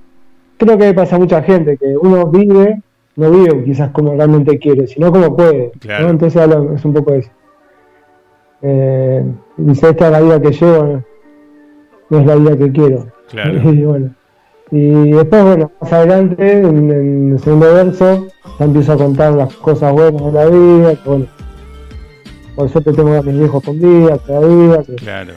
creo 0.57 0.77
que 0.77 0.93
pasa 0.93 1.15
a 1.15 1.19
mucha 1.19 1.41
gente, 1.43 1.77
que 1.77 1.95
uno 1.98 2.27
vive, 2.27 2.81
no 3.15 3.31
vive 3.31 3.63
quizás 3.63 3.91
como 3.91 4.13
realmente 4.13 4.57
quiere, 4.60 4.88
sino 4.88 5.12
como 5.12 5.36
puede. 5.36 5.72
Entonces 5.83 6.41
es 6.75 6.86
un 6.86 6.93
poco 6.93 7.13
eso. 7.13 7.29
Eh, 8.62 9.24
dice, 9.57 9.89
esta 9.89 10.05
es 10.05 10.12
la 10.12 10.22
vida 10.22 10.41
que 10.41 10.51
llevo, 10.51 11.03
no 12.10 12.19
es 12.19 12.25
la 12.25 12.36
vida 12.36 12.57
que 12.57 12.72
quiero. 12.72 13.07
Claro. 13.29 13.60
Y 13.72 13.83
bueno. 13.83 14.10
Y 14.72 15.12
después, 15.12 15.43
bueno, 15.43 15.72
más 15.81 15.93
adelante, 15.93 16.51
en, 16.60 16.89
en 16.91 17.31
el 17.33 17.39
segundo 17.39 17.72
verso, 17.74 18.27
ya 18.57 18.65
empiezo 18.65 18.93
a 18.93 18.98
contar 18.98 19.33
las 19.33 19.53
cosas 19.57 19.91
buenas 19.91 20.24
de 20.25 20.31
la 20.31 20.45
vida, 20.48 20.95
que 20.95 21.10
bueno, 21.10 21.25
por 22.55 22.69
suerte 22.69 22.93
tengo 22.93 23.13
a 23.13 23.22
mis 23.22 23.38
viejos 23.38 23.63
con 23.63 23.77
vida 23.77 24.17
todavía, 24.17 24.81
que, 24.83 24.95
Claro. 24.95 25.33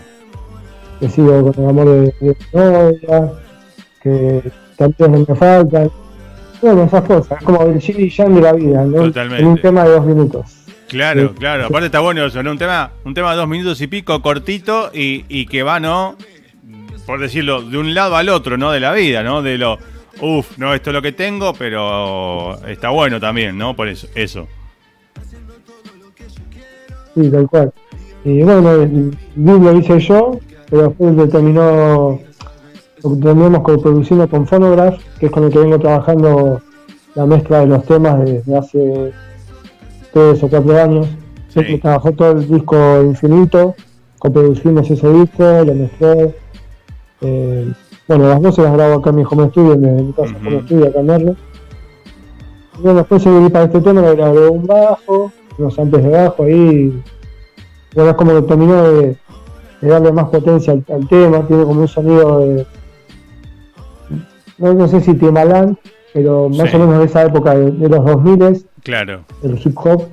que 1.01 1.09
sigo 1.11 1.53
con 1.53 1.65
el 1.65 1.69
amor 1.71 1.85
de, 1.87 2.01
de 2.01 2.15
mi 2.21 2.35
novia, 2.55 3.33
que 4.03 4.43
también 4.77 5.13
no 5.13 5.25
me 5.29 5.35
faltan. 5.35 5.91
Bueno, 6.63 6.85
esas 6.85 7.05
cosas, 7.05 7.39
es 7.39 7.45
como 7.45 7.63
el 7.63 7.77
y 7.77 8.09
yang 8.11 8.35
de 8.35 8.41
la 8.41 8.53
vida, 8.53 8.85
¿no? 8.85 9.03
Totalmente. 9.05 9.43
En 9.43 9.49
un 9.49 9.59
tema 9.61 9.85
de 9.85 9.91
dos 9.91 10.07
minutos. 10.07 10.53
Claro, 10.89 11.29
Sí. 11.29 11.35
claro. 11.39 11.67
Aparte 11.67 11.87
está 11.87 12.01
bueno 12.01 12.25
eso, 12.25 12.43
¿no? 12.43 12.51
Un 12.53 12.59
tema, 12.59 12.91
un 13.05 13.13
tema 13.13 13.33
de 13.33 13.37
dos 13.37 13.49
minutos 13.49 13.81
y 13.81 13.87
pico, 13.89 14.23
cortito, 14.23 14.91
y, 14.95 15.25
y 15.29 15.47
que 15.47 15.63
va, 15.63 15.81
¿no? 15.81 16.17
Por 17.07 17.21
decirlo, 17.21 17.63
de 17.63 17.77
un 17.79 17.93
lado 17.95 18.17
al 18.17 18.29
otro, 18.29 18.57
¿no? 18.57 18.71
De 18.73 18.81
la 18.81 18.93
vida, 18.93 19.23
¿no? 19.23 19.43
De 19.43 19.59
lo, 19.59 19.79
uff, 20.21 20.57
no, 20.59 20.75
esto 20.75 20.91
es 20.91 20.95
lo 20.95 21.03
que 21.03 21.13
tengo, 21.13 21.53
pero 21.55 22.59
está 22.67 22.91
bueno 22.91 23.21
también, 23.21 23.59
¿no? 23.59 23.75
Por 23.77 23.89
eso, 23.89 24.09
eso. 24.15 24.47
Sí, 27.15 27.31
tal 27.31 27.49
cual. 27.49 27.73
Y 28.25 28.43
bueno, 28.43 28.63
beat 29.37 29.61
lo 29.63 29.79
hice 29.79 30.01
yo, 30.01 30.39
pero 30.69 30.89
después 30.89 31.15
lo 31.15 31.29
terminó, 31.29 32.21
lo 33.03 33.17
terminamos 33.17 33.61
coproduciendo 33.63 34.29
con 34.29 34.47
Phonograph, 34.47 34.99
que 35.19 35.27
es 35.27 35.33
con 35.33 35.45
el 35.45 35.51
que 35.51 35.59
vengo 35.59 35.79
trabajando 35.79 36.61
la 37.15 37.27
mezcla 37.27 37.61
de 37.61 37.67
los 37.67 37.85
temas 37.85 38.25
desde 38.25 38.57
hace 38.57 39.13
tres 40.13 40.43
o 40.43 40.49
cuatro 40.49 40.81
años. 40.81 41.07
Sí. 41.07 41.53
Siempre 41.53 41.79
trabajó 41.79 42.13
todo 42.13 42.33
el 42.33 42.49
disco 42.49 43.03
infinito, 43.03 43.75
coproducimos 44.19 44.91
ese 44.91 45.09
disco, 45.11 45.43
lo 45.65 45.75
mezclé. 45.75 46.35
Eh, 47.23 47.73
bueno, 48.09 48.29
las 48.29 48.41
voces 48.41 48.65
las 48.65 48.73
grabo 48.75 48.95
acá 48.95 49.11
en 49.11 49.17
mi 49.17 49.25
home 49.29 49.49
studio, 49.49 49.73
en 49.73 50.07
mi 50.09 50.13
casa 50.13 50.35
Ujú. 50.39 50.49
home 50.49 50.63
studio 50.63 50.87
acá 50.89 51.01
en 51.01 51.07
Merlo. 51.07 51.37
Bueno, 52.81 52.99
después 52.99 53.23
seguí 53.23 53.49
para 53.49 53.65
este 53.65 53.81
tema, 53.81 54.03
le 54.03 54.15
grabé 54.15 54.49
un 54.49 54.67
bajo, 54.67 55.33
unos 55.59 55.75
samples 55.75 56.05
de 56.05 56.11
bajo 56.11 56.43
ahí. 56.43 57.03
Bueno, 57.95 58.11
es 58.11 58.17
como 58.17 58.33
que 58.35 58.43
terminó 58.43 58.83
de, 58.93 59.17
de 59.81 59.89
darle 59.89 60.13
más 60.13 60.29
potencia 60.29 60.75
al, 60.75 60.85
al 60.93 61.09
tema, 61.09 61.47
tiene 61.47 61.65
como 61.65 61.81
un 61.81 61.89
sonido 61.89 62.41
de. 62.41 62.67
No, 64.59 64.73
no 64.75 64.89
sé 64.89 65.01
si 65.01 65.15
Timbaland, 65.15 65.77
pero 66.15 66.49
más 66.49 66.71
Sí. 66.71 66.77
o 66.77 66.79
menos 66.81 66.99
de 66.99 67.05
esa 67.05 67.25
época 67.25 67.55
de, 67.55 67.71
de 67.73 67.89
los 67.89 68.05
2000 68.05 68.67
Claro. 68.83 69.25
el 69.43 69.59
hip 69.63 69.77
hop. 69.77 70.05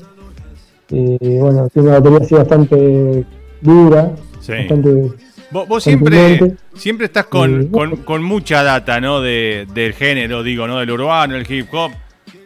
Y 0.89 1.37
bueno, 1.39 1.69
tiene 1.69 1.89
una 1.89 1.99
batería 1.99 2.19
así 2.21 2.35
bastante 2.35 3.25
dura, 3.61 4.11
Sí. 4.41 4.53
bastante 4.53 5.11
Vos, 5.51 5.67
vos 5.67 5.83
siempre, 5.83 6.55
siempre 6.73 7.05
estás 7.05 7.25
con, 7.27 7.63
Sí. 7.63 7.69
con- 7.69 7.95
con 7.97 8.23
mucha 8.23 8.63
data, 8.63 8.99
¿no? 8.99 9.21
De, 9.21 9.67
del 9.73 9.93
género, 9.93 10.41
digo, 10.41 10.65
¿no? 10.67 10.79
Del 10.79 10.89
urbano, 10.91 11.35
el 11.35 11.45
hip 11.51 11.67
hop. 11.73 11.91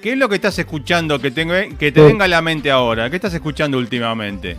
¿Qué 0.02 0.12
es 0.12 0.18
lo 0.18 0.28
que 0.30 0.36
estás 0.36 0.60
escuchando 0.60 1.18
que, 1.20 1.32
tengo, 1.32 1.54
que 1.80 1.92
te 1.94 2.02
Sí. 2.02 2.06
venga 2.06 2.26
a 2.26 2.28
la 2.28 2.42
mente 2.42 2.70
ahora? 2.70 3.10
¿Qué 3.10 3.16
estás 3.16 3.34
escuchando 3.34 3.78
últimamente? 3.78 4.58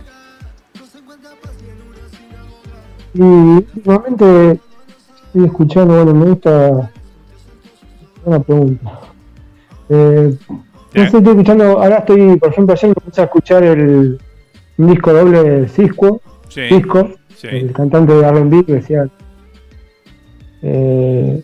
Y 3.13 3.21
últimamente 3.21 4.59
estoy 5.25 5.45
escuchando, 5.45 6.03
bueno, 6.03 6.13
me 6.13 6.25
gusta. 6.31 6.91
Una 8.25 8.39
pregunta. 8.39 8.99
Eh, 9.89 10.35
no 10.49 10.57
Bien. 10.93 11.11
sé, 11.11 11.17
estoy 11.17 11.31
escuchando, 11.31 11.63
ahora 11.81 11.97
estoy, 11.97 12.37
por 12.37 12.49
ejemplo, 12.49 12.73
ayer 12.73 12.89
me 12.89 12.95
puse 12.95 13.21
a 13.21 13.25
escuchar 13.25 13.63
el 13.63 14.19
un 14.77 14.87
disco 14.87 15.11
doble 15.13 15.43
de 15.43 15.67
Cisco, 15.67 16.21
Sí, 16.47 16.61
Cisco, 16.69 17.09
sí, 17.35 17.47
el 17.47 17.71
cantante 17.73 18.13
de 18.13 18.25
R&B 18.25 18.65
que 18.65 18.73
decía. 18.75 19.07
Eh, 20.61 21.41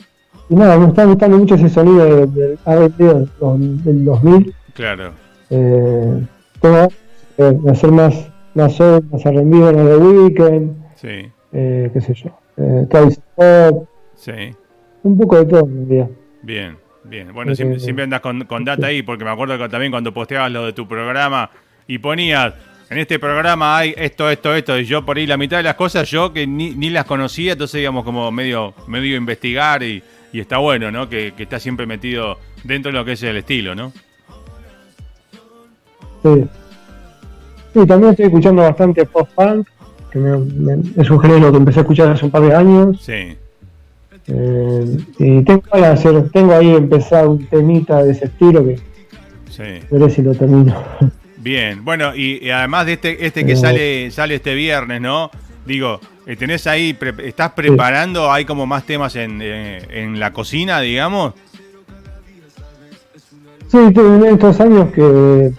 y 0.50 0.56
nada, 0.56 0.78
me 0.78 0.88
está 0.88 1.06
gustando 1.06 1.38
mucho 1.38 1.56
ese 1.56 1.70
sonido 1.70 2.06
de- 2.06 2.28
del 2.28 2.60
R&B 2.66 3.04
del, 3.14 3.30
dos- 3.40 3.84
del 3.84 4.06
2000. 4.06 4.54
claro. 4.74 5.12
Eh, 5.50 6.26
tengo 6.60 6.88
de 7.38 7.52
de 7.54 7.72
hacer 7.72 7.92
más, 7.92 8.28
más 8.56 8.74
soul, 8.74 9.04
más 9.12 9.26
R&B, 9.26 9.58
bueno, 9.60 9.86
de 9.86 9.98
Weekend, 9.98 10.76
Sí, 10.96 11.30
eh, 11.52 11.90
qué 11.94 12.02
sé 12.02 12.14
yo, 12.14 12.30
eh, 12.58 12.88
sí. 14.16 14.32
un 15.04 15.18
poco 15.18 15.36
de 15.38 15.46
todo 15.46 15.60
en 15.66 15.88
realidad. 15.90 16.10
Bien, 16.46 16.78
bien. 17.04 17.34
Bueno, 17.34 17.52
Sí, 17.52 17.58
siempre, 17.58 17.80
sí, 17.80 17.86
siempre 17.86 18.04
andas 18.04 18.22
con, 18.22 18.46
con 18.46 18.64
data 18.64 18.88
ahí, 18.88 19.02
porque 19.02 19.24
me 19.24 19.32
acuerdo 19.32 19.58
que 19.58 19.68
también 19.70 19.92
cuando 19.92 20.14
posteabas 20.14 20.52
lo 20.52 20.66
de 20.66 20.74
tu 20.74 20.88
programa 20.88 21.50
y 21.88 21.98
ponías, 21.98 22.54
en 22.90 23.00
este 23.00 23.18
programa 23.18 23.78
hay 23.78 23.96
esto, 23.98 24.30
esto, 24.30 24.54
esto, 24.54 24.78
y 24.80 24.86
yo 24.86 25.04
por 25.04 25.18
ahí 25.18 25.26
la 25.26 25.38
mitad 25.38 25.58
de 25.58 25.64
las 25.64 25.74
cosas 25.76 26.08
yo 26.10 26.32
que 26.32 26.46
ni, 26.46 26.70
ni 26.76 26.92
las 26.92 27.06
conocía, 27.06 27.54
entonces 27.54 27.82
íbamos 27.82 28.04
como 28.04 28.32
medio, 28.32 28.76
medio 28.88 29.18
investigar 29.18 29.82
y, 29.82 30.04
y 30.32 30.40
está 30.40 30.58
bueno, 30.60 30.92
¿no? 30.92 31.10
Que, 31.10 31.34
que 31.36 31.44
está 31.44 31.60
siempre 31.60 31.88
metido 31.88 32.38
dentro 32.64 32.92
de 32.92 32.98
lo 33.00 33.04
que 33.06 33.14
es 33.14 33.24
el 33.24 33.38
estilo, 33.38 33.74
¿no? 33.74 33.92
Sí. 36.24 36.46
Sí, 37.74 37.86
también 37.88 38.12
estoy 38.12 38.26
escuchando 38.28 38.62
bastante 38.62 39.06
post-punk, 39.06 39.68
que 40.12 40.20
me- 40.20 40.38
me- 40.38 40.84
es 41.02 41.10
un 41.10 41.20
género 41.20 41.52
que 41.52 41.58
empecé 41.58 41.80
a 41.80 41.82
escuchar 41.82 42.10
hace 42.10 42.26
un 42.26 42.32
par 42.32 42.42
de 42.44 42.56
años. 42.56 43.02
Sí, 43.04 43.36
eh, 44.28 44.98
y 45.20 45.44
tengo 45.44 45.64
hacer, 45.74 46.30
tengo 46.32 46.54
ahí 46.56 46.70
empezar 46.76 47.28
un 47.28 47.46
temita 47.46 48.04
de 48.04 48.12
ese 48.12 48.26
estilo 48.26 48.66
que 48.66 48.78
sí. 49.50 49.64
veré 49.92 50.10
si 50.10 50.22
lo 50.22 50.34
termino. 50.34 50.76
Bien, 51.38 51.86
bueno, 51.86 52.16
y, 52.16 52.44
y 52.46 52.50
además 52.50 52.86
de 52.88 52.94
este, 52.94 53.26
este 53.26 53.42
que 53.42 53.48
Pero- 53.54 53.60
sale, 53.60 54.12
sale 54.12 54.36
este 54.36 54.56
viernes, 54.56 55.00
¿no? 55.02 55.30
Digo, 55.66 56.00
eh, 56.26 56.36
¿tenés 56.36 56.66
ahí, 56.68 56.94
pre- 56.94 57.14
estás 57.28 57.52
preparando, 57.52 58.32
hay 58.32 58.46
como 58.46 58.66
más 58.66 58.84
temas 58.84 59.16
en, 59.16 59.40
eh, 59.44 59.80
en 59.90 60.20
la 60.20 60.32
cocina, 60.34 60.80
digamos? 60.82 61.34
Sí, 63.68 63.78
tengo 63.94 64.16
en 64.26 64.34
estos 64.34 64.60
años 64.60 64.92
que 64.92 65.52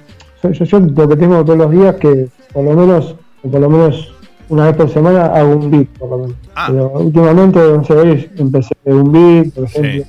yo, 0.42 0.50
yo, 0.52 0.64
yo 0.64 0.78
lo 0.80 1.08
que 1.08 1.16
tengo 1.16 1.44
todos 1.44 1.58
los 1.58 1.70
días 1.70 1.94
que 1.96 2.28
por 2.52 2.64
lo 2.64 2.72
menos, 2.74 3.14
por 3.42 3.60
lo 3.60 3.68
menos 3.68 4.14
una 4.48 4.66
vez 4.66 4.76
por 4.76 4.88
semana 4.90 5.26
hago 5.26 5.56
un 5.56 5.70
beat, 5.70 5.88
por 5.98 6.10
lo 6.10 6.18
menos. 6.18 6.36
Ah. 6.54 6.66
Pero 6.70 6.90
últimamente, 6.92 7.58
no 7.60 7.84
sé, 7.84 8.30
empecé 8.36 8.74
un 8.84 9.12
beat, 9.12 9.54
por 9.54 9.64
ejemplo. 9.64 10.04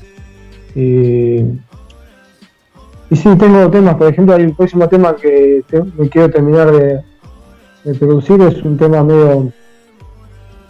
Y, 0.75 1.39
y 3.09 3.15
sí, 3.15 3.35
tengo 3.37 3.69
temas, 3.69 3.95
por 3.95 4.07
ejemplo, 4.07 4.35
hay 4.35 4.43
un 4.43 4.55
próximo 4.55 4.87
tema 4.87 5.15
que 5.15 5.63
te- 5.67 5.83
me 5.97 6.07
quiero 6.09 6.29
terminar 6.29 6.71
de, 6.71 7.01
de 7.83 7.93
producir, 7.95 8.39
es 8.41 8.61
un 8.63 8.77
tema 8.77 9.03
medio, 9.03 9.51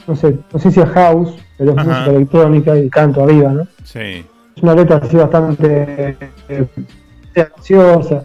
no 0.07 0.15
sé, 0.15 0.37
no 0.53 0.59
sé 0.59 0.71
si 0.71 0.79
es 0.79 0.87
house, 0.89 1.33
pero 1.57 1.71
es 1.71 1.77
Ajá. 1.77 1.87
música 1.89 2.11
electrónica 2.11 2.77
y 2.77 2.89
canto 2.89 3.23
arriba, 3.23 3.51
¿no? 3.51 3.67
Sí, 3.83 3.99
es 4.55 4.63
una 4.63 4.75
letra 4.75 4.97
así 4.97 5.15
bastante 5.17 6.17
eh, 6.49 6.65
graciosa 7.35 8.23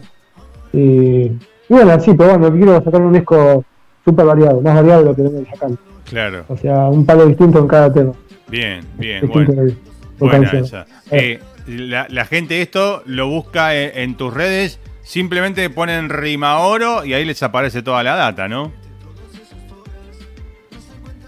y, 0.71 0.79
y 1.25 1.37
bueno 1.69 1.91
así 1.91 2.13
pero 2.15 2.37
bueno 2.39 2.55
quiero 2.55 2.83
sacar 2.83 3.01
un 3.01 3.13
disco 3.13 3.63
súper 4.05 4.25
variado 4.25 4.61
más 4.61 4.75
variado 4.75 4.99
de 5.01 5.05
lo 5.05 5.15
que 5.15 5.21
vengo 5.21 5.45
sacando 5.51 5.77
claro. 6.05 6.45
o 6.47 6.57
sea 6.57 6.87
un 6.87 7.05
palo 7.05 7.25
distinto 7.25 7.59
en 7.59 7.67
cada 7.67 7.91
tema 7.91 8.13
Bien, 8.47 8.85
bien, 8.99 9.21
distinto 9.21 9.53
bueno. 9.53 9.73
Buena 10.19 10.51
esa. 10.51 10.85
Eh, 11.09 11.39
la, 11.65 12.05
la 12.09 12.25
gente 12.25 12.61
esto 12.61 13.01
lo 13.05 13.27
busca 13.27 13.75
en, 13.75 13.97
en 13.97 14.15
tus 14.15 14.31
redes, 14.31 14.79
simplemente 15.01 15.69
ponen 15.71 16.09
rima 16.09 16.59
oro 16.59 17.03
y 17.03 17.13
ahí 17.13 17.25
les 17.25 17.41
aparece 17.41 17.81
toda 17.81 18.03
la 18.03 18.15
data, 18.15 18.47
¿no? 18.47 18.71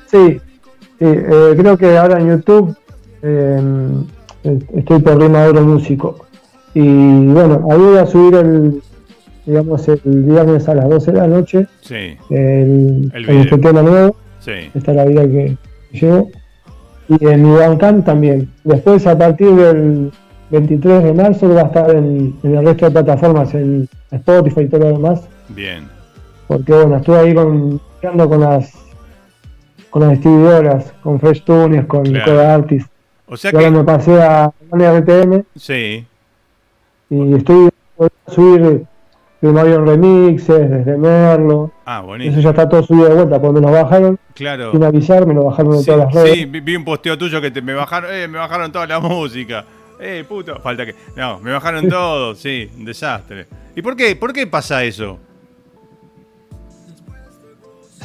sí, 0.05 0.39
sí, 0.99 1.05
eh, 1.05 1.55
creo 1.57 1.77
que 1.77 1.97
ahora 1.97 2.19
en 2.19 2.29
YouTube 2.29 2.77
eh, 3.23 3.61
estoy 4.75 5.01
por 5.01 5.19
Rima 5.19 5.43
Oro 5.45 5.61
Músico 5.61 6.27
y 6.73 7.25
bueno 7.25 7.67
ahí 7.71 7.79
voy 7.79 7.97
a 7.97 8.05
subir 8.05 8.35
el 8.35 8.83
digamos 9.45 9.87
el 9.87 9.99
viernes 10.03 10.67
a 10.69 10.75
las 10.75 10.89
12 10.89 11.11
de 11.11 11.17
la 11.17 11.27
noche 11.27 11.67
Sí, 11.81 12.17
el, 12.29 13.11
El 13.13 13.25
el 13.29 13.29
este 13.29 13.55
video. 13.55 13.59
tema 13.61 13.81
nuevo 13.81 14.15
sí. 14.39 14.51
esta 14.73 14.91
es 14.91 14.97
la 14.97 15.05
vida 15.05 15.23
que 15.23 15.57
llevo. 15.91 16.29
Y 17.07 17.23
en 17.27 17.43
mi 17.43 17.55
Bandcamp 17.55 18.03
también. 18.05 18.51
Después, 18.63 19.05
a 19.05 19.15
partir 19.17 19.51
del 19.55 20.11
23 20.49 21.03
de 21.03 21.13
marzo, 21.13 21.47
va 21.53 21.61
a 21.61 21.65
estar 21.65 21.91
en, 21.91 22.35
en 22.41 22.55
el 22.55 22.65
resto 22.65 22.85
de 22.85 22.91
plataformas, 22.91 23.53
en 23.53 23.87
Spotify 24.11 24.61
y 24.61 24.67
todo 24.69 24.79
lo 24.81 24.87
demás. 24.93 25.21
Bien, 25.49 25.87
Porque, 26.47 26.73
bueno, 26.73 26.95
estuve 26.97 27.19
ahí 27.19 27.35
con, 27.35 27.79
con 28.01 28.39
las 28.41 28.73
con 29.91 30.01
las 30.01 30.11
distribuidoras, 30.11 30.91
con 31.03 31.19
Fresh 31.19 31.43
Tunes, 31.45 31.85
con 31.85 32.03
Claro. 32.03 32.25
Coda 32.31 32.55
Artist. 32.55 32.89
o 33.27 33.37
sea 33.37 33.51
Y 33.53 33.55
ahora 33.55 33.71
me 33.71 33.77
que... 33.79 33.83
pasé 33.85 34.21
a 34.21 34.51
RTM 34.73 35.43
Sí, 35.55 36.05
y 37.09 37.33
estoy 37.35 37.69
voy 37.97 38.09
a 38.27 38.31
subir 38.31 38.85
primario 39.45 39.83
remixes 39.85 40.69
desde 40.69 40.97
Merlo. 40.97 41.71
ah, 41.85 41.97
Eso 41.99 42.05
bonito. 42.07 42.39
ya 42.39 42.49
está 42.49 42.67
todo 42.69 42.83
subido 42.83 43.09
de 43.09 43.15
vuelta, 43.15 43.39
porque 43.41 43.61
me 43.61 43.67
lo 43.67 43.71
bajaron 43.73 44.19
Claro. 44.33 44.71
sin 44.71 44.83
avisar, 44.83 45.25
me 45.25 45.33
lo 45.33 45.45
bajaron 45.45 45.71
de 45.73 45.77
Sí, 45.79 45.85
todas 45.85 45.99
las 46.05 46.13
redes. 46.13 46.33
sí, 46.33 46.45
vi, 46.45 46.59
vi 46.59 46.75
un 46.75 46.83
posteo 46.85 47.17
tuyo 47.17 47.39
que 47.41 47.51
te, 47.51 47.61
me 47.61 47.73
bajaron, 47.73 48.09
eh, 48.13 48.27
me 48.27 48.37
bajaron 48.37 48.71
toda 48.71 48.87
la 48.87 48.99
música. 49.01 49.65
Eh, 49.99 50.25
puto, 50.27 50.59
falta 50.59 50.85
que. 50.85 50.93
No, 51.15 51.39
me 51.39 51.51
bajaron 51.53 51.87
todo, 51.89 52.35
sí, 52.35 52.69
un 52.77 52.85
desastre. 52.85 53.45
¿Y 53.75 53.81
por 53.81 53.95
qué? 53.95 54.15
¿Por 54.15 54.33
qué 54.33 54.45
pasa 54.47 54.83
eso? 54.83 55.19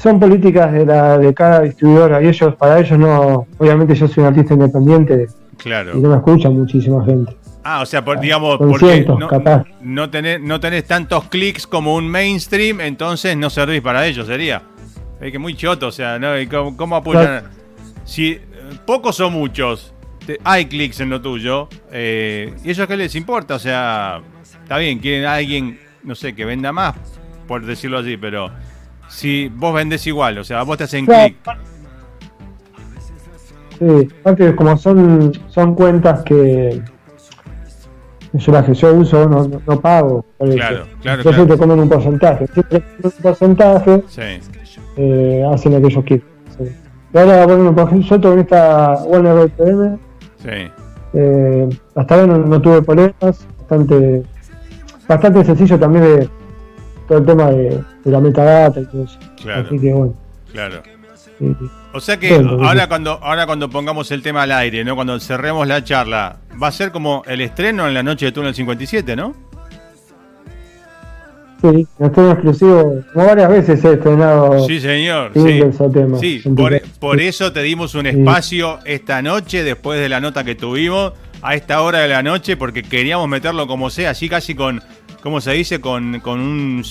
son 0.02 0.18
políticas 0.18 0.72
de 0.72 0.86
la 0.86 1.18
de 1.18 1.34
cada 1.34 1.60
distribuidora 1.60 2.22
y 2.22 2.28
ellos 2.28 2.54
para 2.56 2.78
ellos 2.80 2.98
no 2.98 3.46
obviamente 3.58 3.94
yo 3.94 4.08
soy 4.08 4.22
un 4.22 4.28
artista 4.28 4.54
independiente 4.54 5.26
Claro. 5.62 5.96
y 5.96 6.00
no 6.00 6.08
me 6.10 6.16
escucha 6.16 6.48
muchísima 6.50 7.04
gente 7.04 7.36
Ah, 7.62 7.82
o 7.82 7.86
sea, 7.86 8.02
por, 8.02 8.18
digamos, 8.20 8.56
Con 8.56 8.70
porque 8.70 8.86
cientos, 8.86 9.18
no, 9.18 9.28
capaz. 9.28 9.64
no, 9.82 10.08
tenés, 10.08 10.40
no 10.40 10.58
tenés 10.60 10.86
tantos 10.86 11.24
clics 11.28 11.66
como 11.66 11.94
un 11.94 12.08
mainstream, 12.08 12.80
entonces 12.80 13.36
no 13.36 13.50
servís 13.50 13.82
para 13.82 14.06
ellos, 14.06 14.26
sería. 14.26 14.62
Es 15.20 15.30
que 15.30 15.38
muy 15.38 15.54
choto, 15.54 15.88
o 15.88 15.92
sea, 15.92 16.18
¿no? 16.18 16.38
¿Y 16.40 16.46
¿cómo, 16.46 16.74
cómo 16.74 16.96
apoyan? 16.96 17.44
Si 18.04 18.30
eh, 18.30 18.40
pocos 18.86 19.20
o 19.20 19.28
muchos, 19.28 19.92
te- 20.24 20.40
hay 20.42 20.64
clics 20.64 21.00
en 21.00 21.10
lo 21.10 21.20
tuyo, 21.20 21.68
eh, 21.92 22.54
¿y 22.64 22.70
ellos 22.70 22.86
qué 22.88 22.96
les 22.96 23.14
importa? 23.14 23.56
O 23.56 23.58
sea, 23.58 24.22
está 24.62 24.78
bien, 24.78 24.98
quieren 24.98 25.26
a 25.26 25.34
alguien, 25.34 25.78
no 26.02 26.14
sé, 26.14 26.34
que 26.34 26.46
venda 26.46 26.72
más, 26.72 26.94
por 27.46 27.66
decirlo 27.66 27.98
así, 27.98 28.16
pero 28.16 28.50
si 29.08 29.48
vos 29.48 29.74
vendés 29.74 30.06
igual, 30.06 30.38
o 30.38 30.44
sea, 30.44 30.62
vos 30.62 30.78
te 30.78 30.84
hacen 30.84 31.04
Claro. 31.04 31.24
clic. 31.26 31.36
Sí 33.80 34.08
aparte 34.20 34.54
como 34.54 34.76
son 34.76 35.32
son 35.48 35.74
cuentas 35.74 36.22
que 36.22 36.80
yo 38.34 38.52
las 38.52 38.64
que 38.64 38.74
yo 38.74 38.94
uso 38.94 39.28
no, 39.28 39.48
no, 39.48 39.60
no 39.66 39.80
pago 39.80 40.24
por 40.38 40.48
eso. 40.48 40.56
Claro, 40.58 40.84
claro, 41.02 41.18
entonces 41.22 41.42
claro. 41.44 41.46
te 41.54 41.58
comen 41.58 41.80
un 41.80 41.88
porcentaje 41.88 42.46
un 43.02 43.12
porcentaje 43.22 44.04
Sí, 44.06 44.22
eh, 44.96 45.44
hacen 45.52 45.72
lo 45.72 45.80
que 45.80 45.86
ellos 45.88 46.04
quieren 46.04 46.26
sí. 46.56 46.64
y 47.12 47.18
ahora 47.18 47.46
bueno 47.46 47.74
por 47.74 47.88
ejemplo 47.88 48.16
yo 48.16 48.20
con 48.30 48.38
esta 48.38 48.94
Warner 49.04 49.48
BPM 49.48 49.98
sí, 50.36 50.70
Eh, 51.12 51.68
hasta 51.96 52.14
ahora 52.14 52.26
no, 52.28 52.38
no 52.38 52.60
tuve 52.62 52.82
problemas, 52.82 53.44
bastante, 53.58 54.22
bastante 55.08 55.44
sencillo 55.44 55.76
también 55.76 56.04
de 56.04 56.28
todo 57.08 57.18
el 57.18 57.26
tema 57.26 57.50
de, 57.50 57.82
de 58.04 58.10
la 58.12 58.20
metadata 58.20 58.78
y 58.80 58.84
todo 58.86 59.02
eso. 59.02 59.18
Claro. 59.42 59.66
Así 59.66 59.76
que 59.80 59.92
bueno. 59.92 60.14
claro. 60.52 60.82
sí, 61.16 61.56
O 61.92 62.00
sea 62.00 62.18
que 62.18 62.34
ahora 62.34 62.88
cuando, 62.88 63.18
ahora 63.22 63.46
cuando 63.46 63.68
pongamos 63.68 64.10
el 64.12 64.22
tema 64.22 64.42
al 64.44 64.52
aire, 64.52 64.84
¿no? 64.84 64.94
Cuando 64.94 65.18
cerremos 65.18 65.66
la 65.66 65.82
charla, 65.82 66.36
va 66.62 66.68
a 66.68 66.72
ser 66.72 66.92
como 66.92 67.22
el 67.26 67.40
estreno 67.40 67.88
en 67.88 67.94
la 67.94 68.02
noche 68.02 68.26
de 68.26 68.32
Túnel 68.32 68.54
57, 68.54 69.16
¿no? 69.16 69.34
sí, 71.60 71.86
no 71.98 72.06
estoy 72.06 72.30
exclusivo, 72.30 73.02
como 73.12 73.26
varias 73.26 73.50
veces 73.50 73.84
he 73.84 73.92
estrenado 73.92 74.66
Sí, 74.66 74.80
señor. 74.80 75.32
Sí, 75.34 75.60
temas. 75.92 76.20
Sí, 76.20 76.42
por, 76.56 76.80
por 76.98 77.20
eso 77.20 77.52
te 77.52 77.60
dimos 77.62 77.94
un 77.94 78.04
Sí. 78.04 78.08
espacio 78.08 78.78
esta 78.86 79.20
noche, 79.20 79.62
después 79.62 80.00
de 80.00 80.08
la 80.08 80.20
nota 80.20 80.42
que 80.42 80.54
tuvimos, 80.54 81.12
a 81.42 81.54
esta 81.54 81.82
hora 81.82 81.98
de 82.00 82.08
la 82.08 82.22
noche, 82.22 82.56
porque 82.56 82.82
queríamos 82.82 83.28
meterlo 83.28 83.66
como 83.66 83.90
sea, 83.90 84.10
así 84.10 84.28
casi 84.28 84.54
con, 84.54 84.82
¿cómo 85.22 85.40
se 85.40 85.52
dice? 85.52 85.80
Con, 85.80 86.20
con 86.20 86.40
un... 86.40 86.84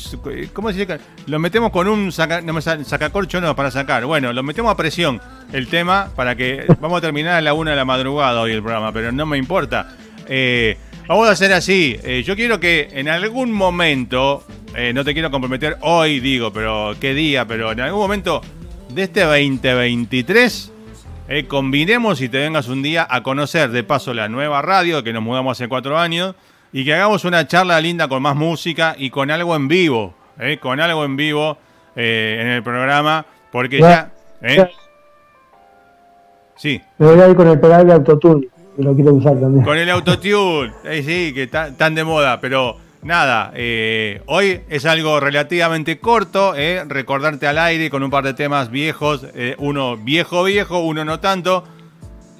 ¿Cómo 0.53 0.71
se 0.71 0.79
dice? 0.79 0.99
Lo 1.27 1.39
metemos 1.39 1.71
con 1.71 1.87
un 1.87 2.11
saca, 2.11 2.41
no 2.41 2.59
sacacorcho, 2.61 3.41
no, 3.41 3.55
para 3.55 3.71
sacar. 3.71 4.05
Bueno, 4.05 4.33
lo 4.33 4.43
metemos 4.43 4.71
a 4.71 4.77
presión 4.77 5.21
el 5.53 5.67
tema 5.67 6.09
para 6.15 6.35
que... 6.35 6.65
Vamos 6.79 6.97
a 6.99 7.01
terminar 7.01 7.35
a 7.35 7.41
la 7.41 7.53
una 7.53 7.71
de 7.71 7.77
la 7.77 7.85
madrugada 7.85 8.41
hoy 8.41 8.51
el 8.51 8.61
programa, 8.61 8.91
pero 8.91 9.11
no 9.11 9.25
me 9.25 9.37
importa. 9.37 9.95
Eh, 10.27 10.77
vamos 11.07 11.27
a 11.27 11.31
hacer 11.31 11.51
así. 11.53 11.97
eh, 12.03 12.23
yo 12.23 12.35
quiero 12.35 12.59
que 12.59 12.89
en 12.91 13.09
algún 13.09 13.51
momento, 13.51 14.43
eh, 14.75 14.93
no 14.93 15.03
te 15.03 15.13
quiero 15.13 15.31
comprometer 15.31 15.77
hoy, 15.81 16.19
digo, 16.19 16.53
pero 16.53 16.95
qué 16.99 17.15
día, 17.15 17.45
pero 17.45 17.71
en 17.71 17.81
algún 17.81 17.99
momento 17.99 18.41
de 18.89 19.03
este 19.03 19.21
2023 19.21 20.71
eh, 21.31 21.45
combinemos 21.45 22.21
y 22.21 22.29
te 22.29 22.39
vengas 22.39 22.67
un 22.67 22.81
día 22.81 23.07
a 23.07 23.21
conocer 23.21 23.69
de 23.69 23.83
paso 23.83 24.15
la 24.15 24.27
nueva 24.29 24.63
radio, 24.63 25.03
que 25.03 25.13
nos 25.13 25.21
mudamos 25.21 25.57
hace 25.57 25.67
cuatro 25.67 25.99
años, 25.99 26.35
y 26.71 26.85
que 26.85 26.93
hagamos 26.93 27.25
una 27.25 27.47
charla 27.47 27.79
linda 27.81 28.07
con 28.07 28.21
más 28.21 28.35
música 28.35 28.95
y 28.97 29.09
con 29.09 29.31
algo 29.31 29.55
en 29.55 29.67
vivo, 29.67 30.13
eh, 30.39 30.57
con 30.61 30.79
algo 30.79 31.03
en 31.05 31.15
vivo 31.15 31.57
eh, 31.95 32.37
en 32.41 32.47
el 32.47 32.63
programa, 32.63 33.25
porque 33.51 33.79
ya... 33.79 34.11
eh, 34.41 34.67
sí, 36.55 36.81
Me 36.97 37.07
voy 37.07 37.19
a 37.19 37.27
ir 37.29 37.35
con 37.35 37.47
el 37.47 37.59
pedal 37.59 37.87
de 37.87 37.93
autotune, 37.93 38.47
que 38.75 38.83
lo 38.83 38.93
quiero 38.95 39.13
usar 39.13 39.39
también. 39.39 39.63
con 39.65 39.77
el 39.77 39.89
autotune, 39.89 40.71
eh, 40.85 41.03
sí, 41.03 41.33
que 41.33 41.43
está 41.43 41.75
tan 41.75 41.95
de 41.95 42.03
moda, 42.03 42.39
pero 42.39 42.77
nada, 43.01 43.51
eh, 43.55 44.21
hoy 44.27 44.61
es 44.69 44.85
algo 44.85 45.19
relativamente 45.19 45.99
corto, 45.99 46.53
eh, 46.55 46.83
recordarte 46.87 47.47
al 47.47 47.57
aire 47.57 47.89
con 47.89 48.03
un 48.03 48.09
par 48.11 48.23
de 48.25 48.33
temas 48.33 48.69
viejos, 48.69 49.25
eh, 49.33 49.55
uno 49.57 49.97
viejo 49.97 50.43
viejo, 50.43 50.79
uno 50.79 51.03
no 51.05 51.19
tanto, 51.19 51.63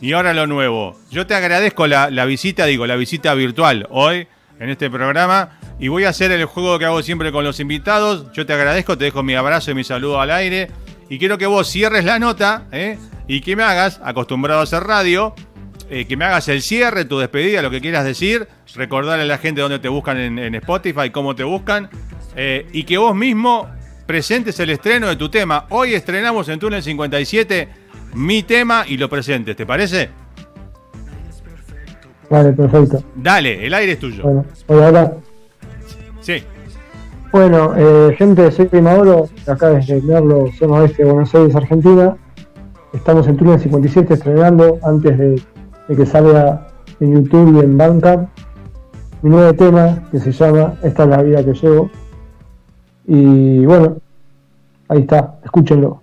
y 0.01 0.13
ahora 0.13 0.33
lo 0.33 0.47
nuevo. 0.47 0.97
Yo 1.12 1.27
te 1.27 1.35
agradezco 1.35 1.88
la, 1.88 2.07
visita, 2.25 2.65
digo, 2.65 2.88
la 2.88 2.95
visita 2.95 3.33
virtual 3.33 3.88
hoy 3.89 4.27
en 4.59 4.69
este 4.69 4.89
programa, 4.89 5.59
y 5.79 5.88
voy 5.88 6.03
a 6.03 6.09
hacer 6.09 6.31
el 6.31 6.45
juego 6.45 6.77
que 6.79 6.85
hago 6.85 7.01
siempre 7.01 7.31
con 7.31 7.43
los 7.43 7.59
invitados. 7.59 8.31
Yo 8.33 8.45
te 8.45 8.53
agradezco, 8.53 8.97
te 8.97 9.05
dejo 9.05 9.23
mi 9.23 9.35
abrazo 9.35 9.71
y 9.71 9.75
mi 9.75 9.83
saludo 9.83 10.19
al 10.19 10.31
aire, 10.31 10.69
y 11.09 11.17
quiero 11.17 11.38
que 11.38 11.45
vos 11.45 11.69
cierres 11.69 12.03
la 12.03 12.19
nota, 12.19 12.65
eh, 12.71 12.97
y 13.27 13.41
que 13.41 13.55
me 13.55 13.63
hagas, 13.63 14.01
acostumbrado 14.03 14.59
a 14.59 14.63
hacer 14.63 14.83
radio, 14.83 15.33
eh, 15.89 16.05
que 16.05 16.17
me 16.17 16.25
hagas 16.25 16.49
el 16.49 16.62
cierre, 16.62 17.05
tu 17.05 17.19
despedida, 17.19 17.62
lo 17.62 17.71
que 17.71 17.79
quieras 17.79 18.03
decir, 18.03 18.47
recordarle 18.75 19.23
a 19.23 19.27
la 19.27 19.38
gente 19.38 19.62
dónde 19.62 19.79
te 19.79 19.88
buscan 19.88 20.17
en, 20.17 20.39
en 20.39 20.55
Spotify, 20.55 21.09
cómo 21.09 21.35
te 21.35 21.43
buscan, 21.43 21.89
eh, 22.35 22.67
y 22.73 22.83
que 22.83 22.97
vos 22.97 23.15
mismo 23.15 23.69
presentes 24.05 24.59
el 24.59 24.71
estreno 24.71 25.07
de 25.07 25.15
tu 25.15 25.29
tema. 25.29 25.67
Hoy 25.69 25.93
estrenamos 25.93 26.49
en 26.49 26.59
Túnel 26.59 26.83
57 26.83 27.78
mi 28.15 28.43
tema 28.43 28.84
y 28.88 28.98
lo 28.98 29.10
presentes, 29.10 29.56
¿te 29.56 29.65
parece? 29.65 30.10
Vale, 32.30 32.54
perfecto. 32.54 33.04
Dale, 33.15 33.65
el 33.65 33.74
aire 33.74 33.93
es 33.93 34.00
tuyo. 34.00 34.24
Bueno. 34.24 34.45
Sí, 36.22 36.43
Bueno, 37.32 37.74
eh, 37.76 38.15
gente, 38.17 38.52
soy 38.52 38.69
Mauro, 38.82 39.30
acá 39.48 39.69
desde 39.69 40.02
Merlo, 40.02 40.48
zona 40.58 40.82
oeste 40.82 41.04
de 41.04 41.12
Buenos 41.12 41.34
Aires, 41.34 41.56
Argentina. 41.56 42.15
Estamos 42.93 43.28
en 43.28 43.38
Túnel 43.38 43.60
57 43.60 44.13
estrenando 44.13 44.80
antes 44.84 45.17
de, 45.17 45.41
de 45.88 45.95
que 45.95 46.06
salga 46.06 46.67
en 47.00 47.13
YouTube 47.15 47.58
y 47.58 47.63
en 47.63 47.78
Bandcamp 47.78 48.30
mi 49.22 49.32
nuevo 49.32 49.54
tema 49.54 50.02
que 50.12 50.19
se 50.19 50.32
llama 50.32 50.76
Esta 50.82 51.04
es 51.04 51.10
la 51.10 51.22
vida 51.22 51.43
que 51.43 51.54
llevo. 51.54 51.89
Y 53.06 53.65
bueno, 53.65 53.98
ahí 54.88 55.02
está, 55.02 55.39
escúchenlo. 55.43 56.02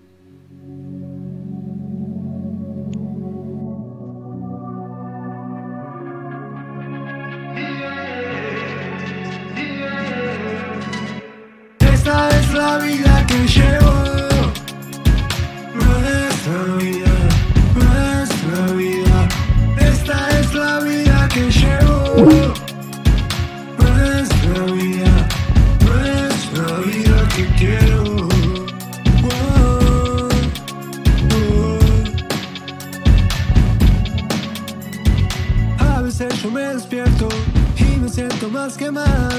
Más 38.56 38.76
que 38.76 38.90
mal. 38.90 39.38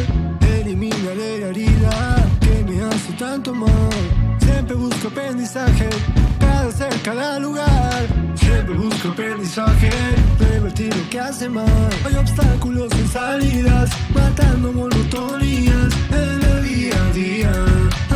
Eliminaré 0.59 1.39
la 1.39 1.47
herida 1.47 1.91
que 2.39 2.63
me 2.67 2.83
hace 2.83 3.13
tanto 3.13 3.53
mal. 3.53 4.03
Siempre 4.39 4.75
busco 4.75 5.07
aprendizaje, 5.07 5.89
cada 6.39 6.71
ser, 6.71 6.93
cada 7.01 7.39
lugar. 7.39 8.01
Siempre 8.35 8.75
busco 8.75 9.09
aprendizaje, 9.09 9.89
revertir 10.39 10.95
lo 10.95 11.09
que 11.09 11.19
hace 11.19 11.49
mal. 11.49 11.89
Hay 12.05 12.15
obstáculos 12.15 12.91
en 12.93 13.07
salidas, 13.07 13.89
matando 14.13 14.71
monotonías 14.71 15.91
en 16.21 16.39
el 16.51 16.63
día 16.69 16.97
a 17.03 17.13
día. 17.13 17.53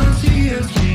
Así 0.06 0.48
es 0.50 0.91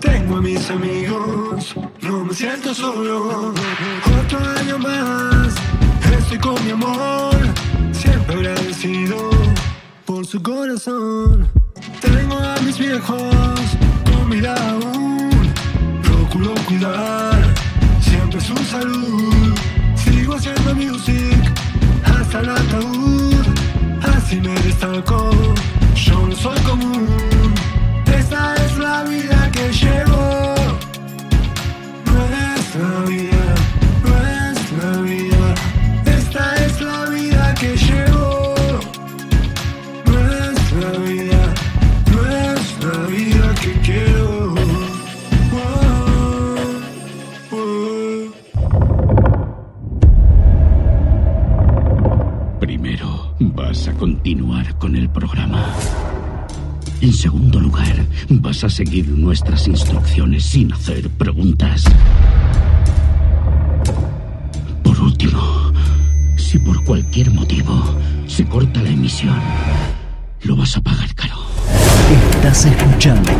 Tengo 0.00 0.36
a 0.36 0.40
mis 0.40 0.70
amigos, 0.70 1.74
no 2.00 2.24
me 2.24 2.32
siento 2.32 2.74
solo. 2.74 3.52
Otro 4.20 4.38
año 4.58 4.78
más, 4.78 5.54
estoy 6.18 6.38
con 6.38 6.64
mi 6.64 6.70
amor, 6.70 7.36
siempre 7.92 8.36
agradecido 8.36 9.28
por 10.06 10.24
su 10.24 10.42
corazón. 10.42 11.46
Tengo 12.00 12.38
a 12.38 12.56
mis 12.62 12.78
viejos 12.78 13.76
con 14.06 14.30
mirada 14.30 14.70
aún, 14.70 15.30
procuro 16.02 16.54
cuidar 16.66 17.38
siempre 18.00 18.40
su 18.40 18.56
salud. 18.64 19.54
Sigo 19.94 20.36
haciendo 20.36 20.74
music 20.74 21.52
hasta 22.02 22.40
el 22.40 22.48
ataúd, 22.48 23.44
así 24.16 24.40
me 24.40 24.54
destaco, 24.62 25.30
yo 25.94 26.26
no 26.26 26.34
soy 26.34 26.58
común. 26.60 27.51
Esta 28.32 28.54
es 28.54 28.78
la 28.78 29.02
vida 29.04 29.50
que 29.52 29.70
llevo. 29.70 30.54
Nuestra 32.06 33.04
vida, 33.06 33.31
En 57.02 57.12
segundo 57.12 57.58
lugar, 57.58 58.06
vas 58.30 58.62
a 58.62 58.70
seguir 58.70 59.08
nuestras 59.08 59.66
instrucciones 59.66 60.44
sin 60.44 60.72
hacer 60.72 61.10
preguntas. 61.10 61.82
Por 64.84 65.00
último, 65.00 65.72
si 66.36 66.60
por 66.60 66.84
cualquier 66.84 67.32
motivo 67.32 67.74
se 68.28 68.44
corta 68.44 68.80
la 68.84 68.90
emisión, 68.90 69.36
lo 70.44 70.54
vas 70.54 70.76
a 70.76 70.80
pagar 70.80 71.12
caro. 71.16 71.38
Estás 72.36 72.66
escuchando 72.66 73.32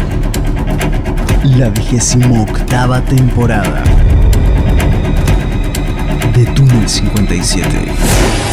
la 1.56 1.68
vigésimo 1.70 2.42
octava 2.42 3.00
temporada 3.02 3.84
de 6.34 6.44
Túnel 6.46 6.88
57. 6.88 8.51